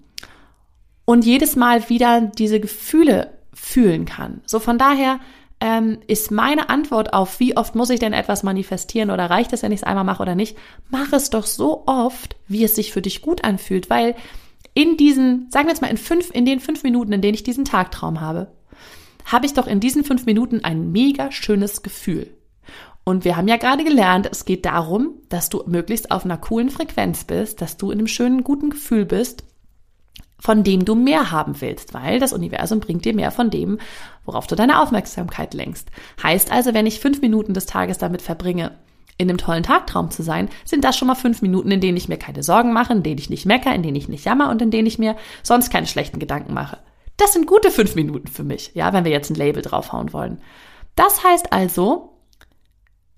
und 1.06 1.24
jedes 1.24 1.56
Mal 1.56 1.88
wieder 1.88 2.20
diese 2.20 2.60
Gefühle 2.60 3.30
fühlen 3.54 4.04
kann. 4.04 4.42
So 4.44 4.58
von 4.60 4.76
daher 4.76 5.20
ähm, 5.60 5.98
ist 6.06 6.30
meine 6.30 6.68
Antwort 6.68 7.14
auf, 7.14 7.40
wie 7.40 7.56
oft 7.56 7.74
muss 7.74 7.88
ich 7.88 8.00
denn 8.00 8.12
etwas 8.12 8.42
manifestieren 8.42 9.10
oder 9.10 9.30
reicht 9.30 9.54
es, 9.54 9.62
wenn 9.62 9.72
ich 9.72 9.80
es 9.80 9.84
einmal 9.84 10.04
mache 10.04 10.20
oder 10.20 10.34
nicht, 10.34 10.58
mach 10.90 11.14
es 11.14 11.30
doch 11.30 11.46
so 11.46 11.84
oft, 11.86 12.36
wie 12.48 12.64
es 12.64 12.74
sich 12.74 12.92
für 12.92 13.00
dich 13.00 13.22
gut 13.22 13.44
anfühlt, 13.44 13.88
weil 13.88 14.14
in 14.74 14.98
diesen, 14.98 15.50
sagen 15.50 15.66
wir 15.66 15.72
jetzt 15.72 15.80
mal 15.80 15.88
in 15.88 15.96
fünf, 15.96 16.30
in 16.30 16.44
den 16.44 16.60
fünf 16.60 16.82
Minuten, 16.82 17.12
in 17.12 17.22
denen 17.22 17.34
ich 17.34 17.44
diesen 17.44 17.64
Tagtraum 17.64 18.20
habe, 18.20 18.52
habe 19.24 19.46
ich 19.46 19.54
doch 19.54 19.66
in 19.66 19.80
diesen 19.80 20.04
fünf 20.04 20.26
Minuten 20.26 20.62
ein 20.62 20.92
mega 20.92 21.32
schönes 21.32 21.82
Gefühl. 21.82 22.34
Und 23.04 23.24
wir 23.24 23.36
haben 23.36 23.48
ja 23.48 23.56
gerade 23.56 23.84
gelernt, 23.84 24.28
es 24.30 24.44
geht 24.44 24.66
darum, 24.66 25.14
dass 25.28 25.48
du 25.48 25.62
möglichst 25.66 26.10
auf 26.10 26.24
einer 26.24 26.36
coolen 26.36 26.70
Frequenz 26.70 27.24
bist, 27.24 27.60
dass 27.60 27.76
du 27.76 27.90
in 27.90 27.98
einem 27.98 28.08
schönen, 28.08 28.44
guten 28.44 28.68
Gefühl 28.68 29.06
bist 29.06 29.44
von 30.38 30.64
dem 30.64 30.84
du 30.84 30.94
mehr 30.94 31.30
haben 31.30 31.60
willst, 31.60 31.94
weil 31.94 32.18
das 32.18 32.32
Universum 32.32 32.80
bringt 32.80 33.04
dir 33.04 33.14
mehr 33.14 33.30
von 33.30 33.50
dem, 33.50 33.78
worauf 34.24 34.46
du 34.46 34.54
deine 34.54 34.80
Aufmerksamkeit 34.80 35.54
lenkst. 35.54 35.88
Heißt 36.22 36.52
also, 36.52 36.74
wenn 36.74 36.86
ich 36.86 37.00
fünf 37.00 37.20
Minuten 37.20 37.54
des 37.54 37.66
Tages 37.66 37.98
damit 37.98 38.22
verbringe, 38.22 38.72
in 39.18 39.30
einem 39.30 39.38
tollen 39.38 39.62
Tagtraum 39.62 40.10
zu 40.10 40.22
sein, 40.22 40.48
sind 40.64 40.84
das 40.84 40.96
schon 40.96 41.08
mal 41.08 41.14
fünf 41.14 41.40
Minuten, 41.40 41.70
in 41.70 41.80
denen 41.80 41.96
ich 41.96 42.08
mir 42.08 42.18
keine 42.18 42.42
Sorgen 42.42 42.72
mache, 42.72 42.92
in 42.92 43.02
denen 43.02 43.18
ich 43.18 43.30
nicht 43.30 43.46
mecker, 43.46 43.74
in 43.74 43.82
denen 43.82 43.96
ich 43.96 44.08
nicht 44.08 44.24
jammer 44.24 44.50
und 44.50 44.60
in 44.60 44.70
denen 44.70 44.86
ich 44.86 44.98
mir 44.98 45.16
sonst 45.42 45.70
keine 45.70 45.86
schlechten 45.86 46.18
Gedanken 46.18 46.52
mache. 46.52 46.78
Das 47.16 47.32
sind 47.32 47.46
gute 47.46 47.70
fünf 47.70 47.94
Minuten 47.94 48.28
für 48.28 48.44
mich, 48.44 48.72
ja, 48.74 48.92
wenn 48.92 49.04
wir 49.04 49.12
jetzt 49.12 49.30
ein 49.30 49.36
Label 49.36 49.62
draufhauen 49.62 50.12
wollen. 50.12 50.42
Das 50.96 51.24
heißt 51.24 51.52
also, 51.52 52.12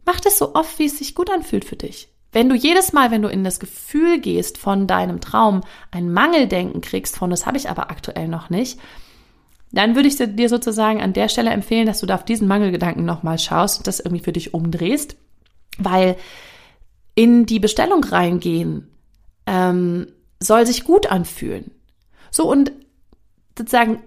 mach 0.04 0.20
das 0.20 0.38
so 0.38 0.54
oft, 0.54 0.78
wie 0.78 0.86
es 0.86 0.98
sich 0.98 1.16
gut 1.16 1.30
anfühlt 1.30 1.64
für 1.64 1.76
dich. 1.76 2.08
Wenn 2.32 2.48
du 2.48 2.54
jedes 2.54 2.92
Mal, 2.92 3.10
wenn 3.10 3.22
du 3.22 3.28
in 3.28 3.44
das 3.44 3.58
Gefühl 3.58 4.20
gehst 4.20 4.58
von 4.58 4.86
deinem 4.86 5.20
Traum, 5.20 5.62
ein 5.90 6.12
Mangeldenken 6.12 6.80
kriegst 6.80 7.16
von, 7.16 7.30
das 7.30 7.46
habe 7.46 7.56
ich 7.56 7.70
aber 7.70 7.90
aktuell 7.90 8.28
noch 8.28 8.50
nicht, 8.50 8.78
dann 9.72 9.94
würde 9.94 10.08
ich 10.08 10.16
dir 10.16 10.48
sozusagen 10.48 11.00
an 11.00 11.12
der 11.12 11.28
Stelle 11.28 11.50
empfehlen, 11.50 11.86
dass 11.86 12.00
du 12.00 12.06
da 12.06 12.14
auf 12.14 12.24
diesen 12.24 12.48
Mangelgedanken 12.48 13.04
nochmal 13.04 13.38
schaust 13.38 13.78
und 13.78 13.86
das 13.86 14.00
irgendwie 14.00 14.24
für 14.24 14.32
dich 14.32 14.54
umdrehst, 14.54 15.16
weil 15.78 16.16
in 17.14 17.46
die 17.46 17.60
Bestellung 17.60 18.04
reingehen 18.04 18.88
ähm, 19.46 20.06
soll 20.40 20.66
sich 20.66 20.84
gut 20.84 21.10
anfühlen. 21.10 21.70
So 22.30 22.50
und 22.50 22.72
sozusagen 23.56 24.02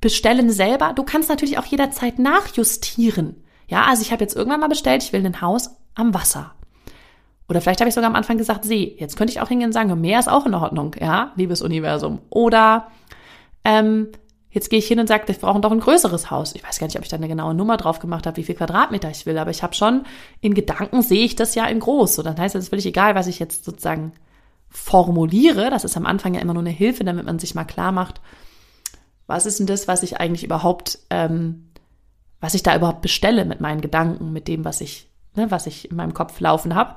bestellen 0.00 0.50
selber. 0.50 0.92
Du 0.94 1.04
kannst 1.04 1.28
natürlich 1.28 1.58
auch 1.58 1.64
jederzeit 1.64 2.18
nachjustieren. 2.18 3.36
Ja, 3.68 3.84
also 3.84 4.02
ich 4.02 4.12
habe 4.12 4.22
jetzt 4.22 4.36
irgendwann 4.36 4.60
mal 4.60 4.68
bestellt, 4.68 5.02
ich 5.02 5.12
will 5.12 5.24
ein 5.24 5.40
Haus 5.40 5.70
am 5.94 6.12
Wasser. 6.12 6.54
Oder 7.48 7.60
vielleicht 7.60 7.80
habe 7.80 7.88
ich 7.88 7.94
sogar 7.94 8.08
am 8.08 8.16
Anfang 8.16 8.38
gesagt 8.38 8.64
See. 8.64 8.96
Jetzt 8.98 9.16
könnte 9.16 9.32
ich 9.32 9.40
auch 9.40 9.48
hingehen 9.48 9.68
und 9.68 9.72
sagen, 9.72 10.00
Meer 10.00 10.18
ist 10.18 10.30
auch 10.30 10.46
in 10.46 10.54
Ordnung, 10.54 10.96
ja, 10.98 11.32
liebes 11.36 11.60
Universum. 11.62 12.20
Oder 12.30 12.88
ähm, 13.64 14.08
jetzt 14.50 14.70
gehe 14.70 14.78
ich 14.78 14.86
hin 14.86 15.00
und 15.00 15.08
sage, 15.08 15.28
wir 15.28 15.34
brauchen 15.34 15.60
doch 15.60 15.72
ein 15.72 15.80
größeres 15.80 16.30
Haus. 16.30 16.54
Ich 16.54 16.64
weiß 16.64 16.78
gar 16.78 16.86
nicht, 16.86 16.96
ob 16.96 17.02
ich 17.02 17.08
da 17.08 17.16
eine 17.16 17.28
genaue 17.28 17.54
Nummer 17.54 17.76
drauf 17.76 17.98
gemacht 17.98 18.26
habe, 18.26 18.36
wie 18.38 18.44
viel 18.44 18.54
Quadratmeter 18.54 19.10
ich 19.10 19.26
will, 19.26 19.36
aber 19.36 19.50
ich 19.50 19.62
habe 19.62 19.74
schon 19.74 20.04
in 20.40 20.54
Gedanken 20.54 21.02
sehe 21.02 21.24
ich 21.24 21.36
das 21.36 21.54
ja 21.54 21.66
in 21.66 21.80
groß. 21.80 22.14
So, 22.14 22.22
dann 22.22 22.38
heißt 22.38 22.54
es 22.54 22.68
völlig 22.68 22.86
egal, 22.86 23.14
was 23.14 23.26
ich 23.26 23.38
jetzt 23.38 23.64
sozusagen 23.64 24.12
formuliere. 24.70 25.70
Das 25.70 25.84
ist 25.84 25.96
am 25.96 26.06
Anfang 26.06 26.34
ja 26.34 26.40
immer 26.40 26.54
nur 26.54 26.62
eine 26.62 26.70
Hilfe, 26.70 27.04
damit 27.04 27.26
man 27.26 27.38
sich 27.38 27.54
mal 27.54 27.64
klar 27.64 27.92
macht, 27.92 28.20
was 29.26 29.46
ist 29.46 29.58
denn 29.58 29.66
das, 29.66 29.88
was 29.88 30.02
ich 30.02 30.18
eigentlich 30.18 30.44
überhaupt, 30.44 30.98
ähm, 31.10 31.70
was 32.40 32.54
ich 32.54 32.62
da 32.62 32.76
überhaupt 32.76 33.00
bestelle 33.00 33.44
mit 33.44 33.60
meinen 33.60 33.80
Gedanken, 33.80 34.32
mit 34.32 34.48
dem, 34.48 34.64
was 34.64 34.80
ich, 34.80 35.08
ne, 35.34 35.50
was 35.50 35.66
ich 35.66 35.90
in 35.90 35.96
meinem 35.96 36.14
Kopf 36.14 36.40
laufen 36.40 36.74
habe. 36.74 36.96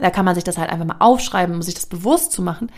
Da 0.00 0.10
kann 0.10 0.24
man 0.24 0.34
sich 0.34 0.44
das 0.44 0.58
halt 0.58 0.70
einfach 0.70 0.86
mal 0.86 0.96
aufschreiben, 1.00 1.54
um 1.54 1.62
sich 1.62 1.74
das 1.74 1.86
bewusst 1.86 2.32
zu 2.32 2.42
machen. 2.42 2.70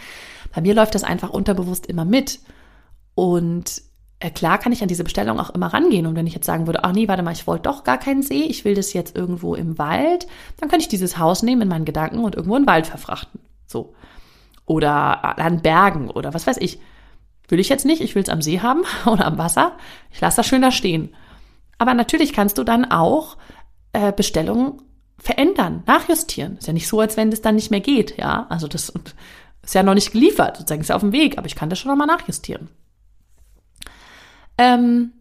Bei 0.55 0.61
mir 0.61 0.75
läuft 0.75 0.94
das 0.94 1.05
einfach 1.05 1.31
unterbewusst 1.31 1.87
immer 1.87 2.05
mit. 2.05 2.40
Und 3.14 3.83
äh, 4.20 4.31
klar 4.31 4.59
kann 4.59 4.73
ich 4.73 4.83
an 4.83 4.88
diese 4.88 5.05
Bestellung 5.05 5.40
auch 5.40 5.51
immer 5.51 5.68
rangehen. 5.68 6.07
Und 6.07 6.14
wenn 6.14 6.27
ich 6.27 6.35
jetzt 6.35 6.46
sagen 6.46 6.66
würde, 6.66 6.85
ach 6.85 6.92
nee, 6.92 7.09
warte 7.09 7.23
mal, 7.23 7.33
ich 7.33 7.46
wollte 7.46 7.64
doch 7.64 7.85
gar 7.85 7.99
keinen 7.99 8.23
See, 8.23 8.44
ich 8.44 8.64
will 8.64 8.75
das 8.75 8.92
jetzt 8.92 9.16
irgendwo 9.16 9.55
im 9.55 9.79
Wald, 9.79 10.27
dann 10.59 10.68
könnte 10.68 10.83
ich 10.83 10.88
dieses 10.88 11.18
Haus 11.18 11.42
nehmen 11.42 11.62
in 11.62 11.68
meinen 11.68 11.85
Gedanken 11.85 12.23
und 12.25 12.37
irgendwo 12.37 12.57
in 12.57 12.62
den 12.62 12.68
Wald 12.68 12.87
verfrachten. 12.87 13.40
So. 13.66 13.94
Oder 14.66 15.38
an 15.38 15.62
Bergen 15.62 16.11
oder 16.11 16.33
was 16.33 16.46
weiß 16.46 16.59
ich. 16.59 16.81
Will 17.49 17.59
ich 17.59 17.68
jetzt 17.68 17.85
nicht, 17.85 18.01
ich 18.01 18.14
will 18.14 18.23
es 18.23 18.29
am 18.29 18.42
See 18.42 18.61
haben 18.61 18.83
oder 19.07 19.27
am 19.27 19.38
Wasser. 19.38 19.73
Ich 20.11 20.20
lasse 20.20 20.37
das 20.37 20.46
schön 20.46 20.62
da 20.62 20.70
stehen. 20.70 21.14
Aber 21.79 21.94
natürlich 21.94 22.33
kannst 22.33 22.59
du 22.59 22.64
dann 22.64 22.90
auch 22.90 23.37
äh, 23.92 24.12
Bestellungen 24.12 24.83
verändern, 25.20 25.83
nachjustieren. 25.87 26.56
Ist 26.59 26.66
ja 26.66 26.72
nicht 26.72 26.88
so, 26.88 27.00
als 27.00 27.16
wenn 27.16 27.30
das 27.30 27.42
dann 27.42 27.54
nicht 27.54 27.70
mehr 27.70 27.80
geht, 27.80 28.16
ja. 28.18 28.46
Also 28.48 28.66
das 28.66 28.92
ist 29.62 29.74
ja 29.74 29.83
noch 29.83 29.94
nicht 29.94 30.12
geliefert, 30.12 30.56
sozusagen 30.56 30.80
ist 30.80 30.88
ja 30.88 30.96
auf 30.96 31.02
dem 31.02 31.12
Weg, 31.12 31.38
aber 31.38 31.46
ich 31.46 31.54
kann 31.54 31.70
das 31.70 31.78
schon 31.78 31.90
nochmal 31.90 32.06
nachjustieren. 32.06 32.68
Ähm, 34.59 35.12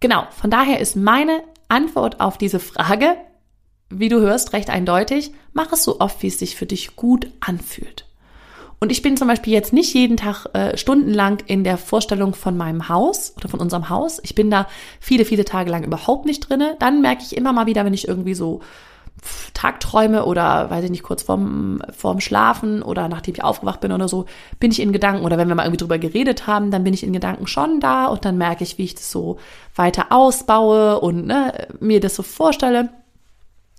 genau, 0.00 0.26
von 0.30 0.50
daher 0.50 0.80
ist 0.80 0.96
meine 0.96 1.42
Antwort 1.68 2.20
auf 2.20 2.38
diese 2.38 2.60
Frage, 2.60 3.16
wie 3.88 4.08
du 4.08 4.20
hörst, 4.20 4.52
recht 4.52 4.70
eindeutig, 4.70 5.32
mach 5.52 5.72
es 5.72 5.82
so 5.82 6.00
oft, 6.00 6.22
wie 6.22 6.28
es 6.28 6.38
sich 6.38 6.56
für 6.56 6.66
dich 6.66 6.96
gut 6.96 7.30
anfühlt. 7.40 8.06
Und 8.78 8.92
ich 8.92 9.00
bin 9.00 9.16
zum 9.16 9.28
Beispiel 9.28 9.54
jetzt 9.54 9.72
nicht 9.72 9.94
jeden 9.94 10.18
Tag 10.18 10.46
äh, 10.52 10.76
stundenlang 10.76 11.38
in 11.46 11.64
der 11.64 11.78
Vorstellung 11.78 12.34
von 12.34 12.58
meinem 12.58 12.90
Haus 12.90 13.32
oder 13.36 13.48
von 13.48 13.60
unserem 13.60 13.88
Haus. 13.88 14.20
Ich 14.22 14.34
bin 14.34 14.50
da 14.50 14.68
viele, 15.00 15.24
viele 15.24 15.46
Tage 15.46 15.70
lang 15.70 15.82
überhaupt 15.82 16.26
nicht 16.26 16.40
drinne. 16.40 16.76
Dann 16.78 17.00
merke 17.00 17.22
ich 17.22 17.36
immer 17.36 17.54
mal 17.54 17.64
wieder, 17.64 17.86
wenn 17.86 17.94
ich 17.94 18.06
irgendwie 18.06 18.34
so 18.34 18.60
Tagträume 19.54 20.24
oder 20.24 20.70
weiß 20.70 20.84
ich 20.84 20.90
nicht, 20.90 21.02
kurz 21.02 21.22
vorm, 21.22 21.80
vorm 21.96 22.20
Schlafen 22.20 22.82
oder 22.82 23.08
nachdem 23.08 23.34
ich 23.34 23.44
aufgewacht 23.44 23.80
bin 23.80 23.92
oder 23.92 24.08
so, 24.08 24.26
bin 24.58 24.70
ich 24.70 24.80
in 24.80 24.92
Gedanken 24.92 25.24
oder 25.24 25.38
wenn 25.38 25.48
wir 25.48 25.54
mal 25.54 25.64
irgendwie 25.64 25.82
drüber 25.82 25.98
geredet 25.98 26.46
haben, 26.46 26.70
dann 26.70 26.84
bin 26.84 26.94
ich 26.94 27.02
in 27.02 27.12
Gedanken 27.12 27.46
schon 27.46 27.80
da 27.80 28.06
und 28.06 28.24
dann 28.24 28.38
merke 28.38 28.64
ich, 28.64 28.78
wie 28.78 28.84
ich 28.84 28.94
das 28.94 29.10
so 29.10 29.38
weiter 29.74 30.06
ausbaue 30.10 31.00
und 31.00 31.26
ne, 31.26 31.68
mir 31.80 32.00
das 32.00 32.14
so 32.14 32.22
vorstelle. 32.22 32.90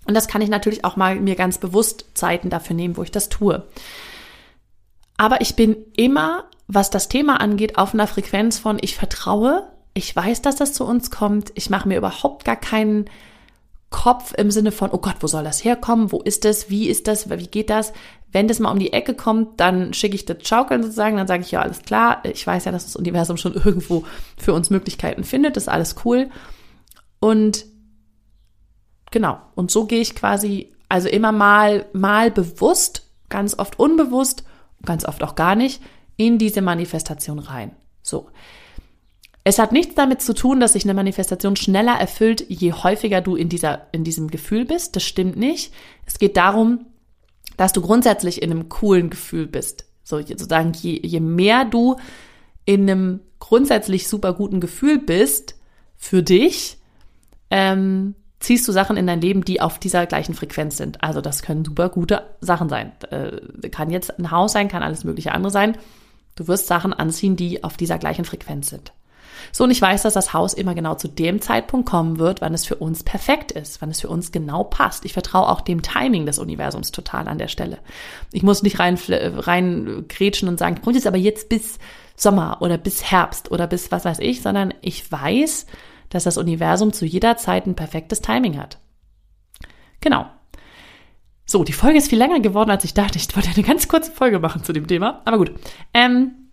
Und 0.08 0.14
das 0.14 0.28
kann 0.28 0.42
ich 0.42 0.50
natürlich 0.50 0.86
auch 0.86 0.96
mal 0.96 1.20
mir 1.20 1.36
ganz 1.36 1.58
bewusst 1.58 2.06
Zeiten 2.14 2.50
dafür 2.50 2.76
nehmen, 2.76 2.98
wo 2.98 3.04
ich 3.04 3.12
das 3.12 3.30
tue. 3.30 3.64
Aber 5.18 5.42
ich 5.42 5.56
bin 5.56 5.76
immer, 5.96 6.46
was 6.68 6.90
das 6.90 7.10
Thema 7.10 7.42
angeht, 7.42 7.78
auf 7.78 7.94
einer 7.94 8.08
Frequenz 8.08 8.60
von 8.60 8.78
ich 8.80 8.96
vertraue, 8.96 9.68
ich 9.94 10.16
weiß, 10.16 10.44
dass 10.44 10.56
das 10.56 10.74
zu 10.74 10.86
uns 10.86 11.10
kommt, 11.10 11.52
ich 11.56 11.70
mache 11.70 11.88
mir 11.88 11.98
überhaupt 11.98 12.46
gar 12.46 12.56
keinen 12.56 13.06
Kopf 13.90 14.34
im 14.34 14.52
Sinne 14.52 14.72
von, 14.72 14.92
oh 14.92 14.98
Gott, 14.98 15.16
wo 15.22 15.28
soll 15.28 15.44
das 15.44 15.64
herkommen? 15.64 16.12
Wo 16.12 16.20
ist 16.20 16.44
das? 16.44 16.70
Wie 16.70 16.90
ist 16.90 17.08
das? 17.08 17.30
Wie 17.30 17.48
geht 17.48 17.70
das? 17.70 17.94
Wenn 18.32 18.50
das 18.50 18.60
mal 18.60 18.72
um 18.72 18.80
die 18.80 18.92
Ecke 18.92 19.14
kommt, 19.14 19.60
dann 19.62 19.94
schicke 19.94 20.16
ich 20.16 20.26
das 20.26 20.46
Schaukeln 20.46 20.84
sozusagen, 20.84 21.16
dann 21.16 21.28
sage 21.28 21.44
ich, 21.44 21.52
ja, 21.52 21.62
alles 21.62 21.82
klar, 21.84 22.22
ich 22.24 22.46
weiß 22.46 22.66
ja, 22.66 22.74
dass 22.74 22.84
das 22.84 22.98
Universum 22.98 23.38
schon 23.38 23.54
irgendwo 23.66 24.04
für 24.38 24.54
uns 24.54 24.70
Möglichkeiten 24.70 25.24
findet, 25.24 25.56
das 25.56 25.64
ist 25.64 25.70
alles 25.70 25.96
cool. 26.04 26.30
Und 27.20 27.66
genau, 29.12 29.40
und 29.56 29.72
so 29.72 29.86
gehe 29.86 30.02
ich 30.02 30.16
quasi, 30.16 30.74
also 30.90 31.08
immer 31.08 31.32
mal, 31.32 31.86
mal 31.94 32.30
bewusst, 32.30 33.10
ganz 33.30 33.58
oft 33.58 33.80
unbewusst, 33.80 34.44
ganz 34.86 35.06
oft 35.06 35.24
auch 35.24 35.36
gar 35.36 35.56
nicht, 35.56 35.82
in 36.18 36.38
diese 36.38 36.62
Manifestation 36.62 37.40
rein. 37.40 37.72
So. 38.02 38.30
Es 39.48 39.60
hat 39.60 39.72
nichts 39.72 39.96
damit 39.96 40.22
zu 40.22 40.34
tun, 40.34 40.60
dass 40.60 40.74
sich 40.74 40.84
eine 40.84 40.94
Manifestation 40.94 41.56
schneller 41.56 41.94
erfüllt, 41.94 42.46
je 42.50 42.74
häufiger 42.74 43.22
du 43.22 43.38
in, 43.38 43.48
dieser, 43.48 43.88
in 43.94 44.04
diesem 44.04 44.28
Gefühl 44.28 44.66
bist. 44.66 44.98
Das 44.98 45.04
stimmt 45.04 45.38
nicht. 45.38 45.74
Es 46.06 46.20
geht 46.20 46.36
darum, 46.36 46.86
dass 47.56 47.72
du 47.72 47.80
grundsätzlich 47.80 48.42
in 48.42 48.52
einem 48.52 48.68
coolen 48.68 49.10
Gefühl 49.10 49.48
bist. 49.48 49.86
So, 50.04 50.20
sozusagen, 50.20 50.74
je, 50.74 51.00
je 51.02 51.22
mehr 51.22 51.64
du 51.64 51.96
in 52.66 52.90
einem 52.90 53.22
grundsätzlich 53.40 54.10
super 54.10 54.34
guten 54.34 54.60
Gefühl 54.60 55.00
bist 55.00 55.56
für 55.96 56.24
dich, 56.24 56.80
ähm, 57.50 58.16
ziehst 58.42 58.68
du 58.68 58.74
Sachen 58.74 58.98
in 58.98 59.08
dein 59.08 59.22
Leben, 59.22 59.46
die 59.46 59.62
auf 59.62 59.80
dieser 59.80 60.08
gleichen 60.08 60.34
Frequenz 60.36 60.76
sind. 60.76 61.02
Also 61.02 61.22
das 61.22 61.42
können 61.42 61.64
super 61.64 61.88
gute 61.88 62.36
Sachen 62.42 62.68
sein. 62.68 62.92
Äh, 63.12 63.70
kann 63.70 63.92
jetzt 63.92 64.20
ein 64.20 64.30
Haus 64.30 64.52
sein, 64.52 64.68
kann 64.68 64.84
alles 64.84 65.06
mögliche 65.06 65.32
andere 65.32 65.52
sein. 65.52 65.78
Du 66.36 66.50
wirst 66.50 66.68
Sachen 66.68 66.92
anziehen, 66.92 67.38
die 67.38 67.64
auf 67.64 67.78
dieser 67.78 67.98
gleichen 67.98 68.26
Frequenz 68.26 68.72
sind. 68.72 68.92
So, 69.58 69.64
und 69.64 69.72
ich 69.72 69.82
weiß, 69.82 70.04
dass 70.04 70.14
das 70.14 70.34
Haus 70.34 70.54
immer 70.54 70.76
genau 70.76 70.94
zu 70.94 71.08
dem 71.08 71.42
Zeitpunkt 71.42 71.90
kommen 71.90 72.20
wird, 72.20 72.42
wann 72.42 72.54
es 72.54 72.64
für 72.64 72.76
uns 72.76 73.02
perfekt 73.02 73.52
ist, 73.52 73.82
wann 73.82 73.90
es 73.90 74.02
für 74.02 74.08
uns 74.08 74.32
genau 74.32 74.64
passt. 74.64 75.04
Ich 75.04 75.14
vertraue 75.14 75.50
auch 75.50 75.62
dem 75.62 75.82
Timing 75.82 76.28
des 76.28 76.38
Universums 76.38 76.92
total 76.92 77.28
an 77.28 77.40
der 77.40 77.48
Stelle. 77.48 77.80
Ich 78.32 78.44
muss 78.44 78.62
nicht 78.62 78.78
rein, 78.78 79.00
rein 79.10 80.06
grätschen 80.10 80.48
und 80.48 80.60
sagen, 80.60 80.76
ich 80.76 80.84
brauche 80.84 80.94
jetzt 80.94 81.08
aber 81.08 81.18
jetzt 81.18 81.50
bis 81.50 81.80
Sommer 82.16 82.58
oder 82.62 82.78
bis 82.78 83.10
Herbst 83.10 83.50
oder 83.50 83.66
bis 83.66 83.92
was 83.92 84.06
weiß 84.06 84.20
ich, 84.20 84.44
sondern 84.44 84.76
ich 84.82 85.12
weiß, 85.12 85.66
dass 86.10 86.26
das 86.26 86.38
Universum 86.38 86.94
zu 86.94 87.08
jeder 87.08 87.36
Zeit 87.38 87.66
ein 87.66 87.74
perfektes 87.74 88.22
Timing 88.22 88.60
hat. 88.60 88.78
Genau. 90.02 90.28
So, 91.48 91.64
die 91.64 91.74
Folge 91.74 91.98
ist 91.98 92.10
viel 92.10 92.20
länger 92.20 92.42
geworden, 92.42 92.70
als 92.70 92.84
ich 92.84 92.94
dachte. 92.94 93.18
Ich 93.18 93.36
wollte 93.36 93.50
eine 93.50 93.66
ganz 93.66 93.88
kurze 93.88 94.12
Folge 94.12 94.38
machen 94.38 94.64
zu 94.64 94.72
dem 94.72 94.86
Thema. 94.86 95.24
Aber 95.26 95.40
gut. 95.40 95.52
Ähm, 95.96 96.47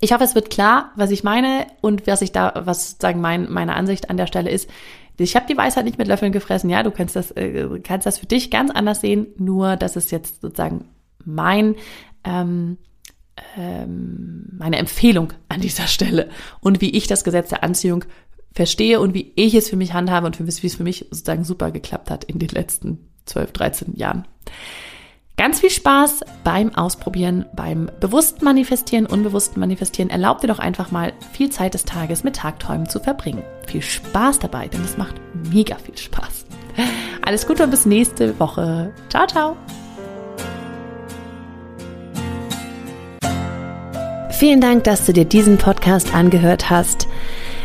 ich 0.00 0.12
hoffe, 0.12 0.24
es 0.24 0.34
wird 0.34 0.50
klar, 0.50 0.92
was 0.96 1.10
ich 1.10 1.24
meine 1.24 1.66
und 1.80 2.06
was 2.06 2.22
ich 2.22 2.32
da, 2.32 2.52
was 2.64 2.90
sozusagen 2.90 3.20
mein, 3.20 3.50
meine 3.50 3.74
Ansicht 3.74 4.10
an 4.10 4.16
der 4.16 4.26
Stelle 4.26 4.50
ist. 4.50 4.68
Ich 5.18 5.36
habe 5.36 5.46
die 5.46 5.56
Weisheit 5.56 5.84
nicht 5.84 5.98
mit 5.98 6.08
Löffeln 6.08 6.32
gefressen. 6.32 6.70
Ja, 6.70 6.82
du 6.82 6.90
kannst 6.90 7.14
das, 7.14 7.30
äh, 7.32 7.80
kannst 7.82 8.06
das 8.06 8.18
für 8.18 8.26
dich 8.26 8.50
ganz 8.50 8.70
anders 8.70 9.02
sehen. 9.02 9.26
Nur, 9.36 9.76
das 9.76 9.96
ist 9.96 10.10
jetzt 10.10 10.40
sozusagen 10.40 10.86
mein 11.24 11.76
ähm, 12.24 12.78
ähm, 13.56 14.46
meine 14.52 14.78
Empfehlung 14.78 15.32
an 15.48 15.60
dieser 15.60 15.86
Stelle 15.86 16.28
und 16.60 16.80
wie 16.80 16.90
ich 16.90 17.06
das 17.06 17.24
Gesetz 17.24 17.48
der 17.50 17.62
Anziehung 17.62 18.04
verstehe 18.52 19.00
und 19.00 19.14
wie 19.14 19.32
ich 19.36 19.54
es 19.54 19.68
für 19.68 19.76
mich 19.76 19.92
handhabe 19.92 20.26
und 20.26 20.38
wie 20.38 20.48
es 20.48 20.76
für 20.76 20.82
mich 20.82 21.06
sozusagen 21.10 21.44
super 21.44 21.70
geklappt 21.70 22.10
hat 22.10 22.24
in 22.24 22.38
den 22.38 22.48
letzten 22.48 23.08
12, 23.26 23.52
13 23.52 23.96
Jahren. 23.96 24.26
Ganz 25.40 25.60
viel 25.60 25.70
Spaß 25.70 26.20
beim 26.44 26.74
Ausprobieren, 26.74 27.46
beim 27.54 27.90
bewussten 27.98 28.44
Manifestieren, 28.44 29.06
unbewussten 29.06 29.58
Manifestieren. 29.58 30.10
Erlaub 30.10 30.42
dir 30.42 30.48
doch 30.48 30.58
einfach 30.58 30.90
mal 30.90 31.14
viel 31.32 31.48
Zeit 31.48 31.72
des 31.72 31.86
Tages 31.86 32.24
mit 32.24 32.36
Tagträumen 32.36 32.86
zu 32.86 33.00
verbringen. 33.00 33.42
Viel 33.66 33.80
Spaß 33.80 34.40
dabei, 34.40 34.68
denn 34.68 34.84
es 34.84 34.98
macht 34.98 35.14
mega 35.50 35.76
viel 35.76 35.96
Spaß. 35.96 36.44
Alles 37.22 37.46
Gute 37.46 37.64
und 37.64 37.70
bis 37.70 37.86
nächste 37.86 38.38
Woche. 38.38 38.92
Ciao, 39.08 39.26
ciao. 39.26 39.56
Vielen 44.32 44.60
Dank, 44.60 44.84
dass 44.84 45.06
du 45.06 45.14
dir 45.14 45.24
diesen 45.24 45.56
Podcast 45.56 46.14
angehört 46.14 46.68
hast. 46.68 47.08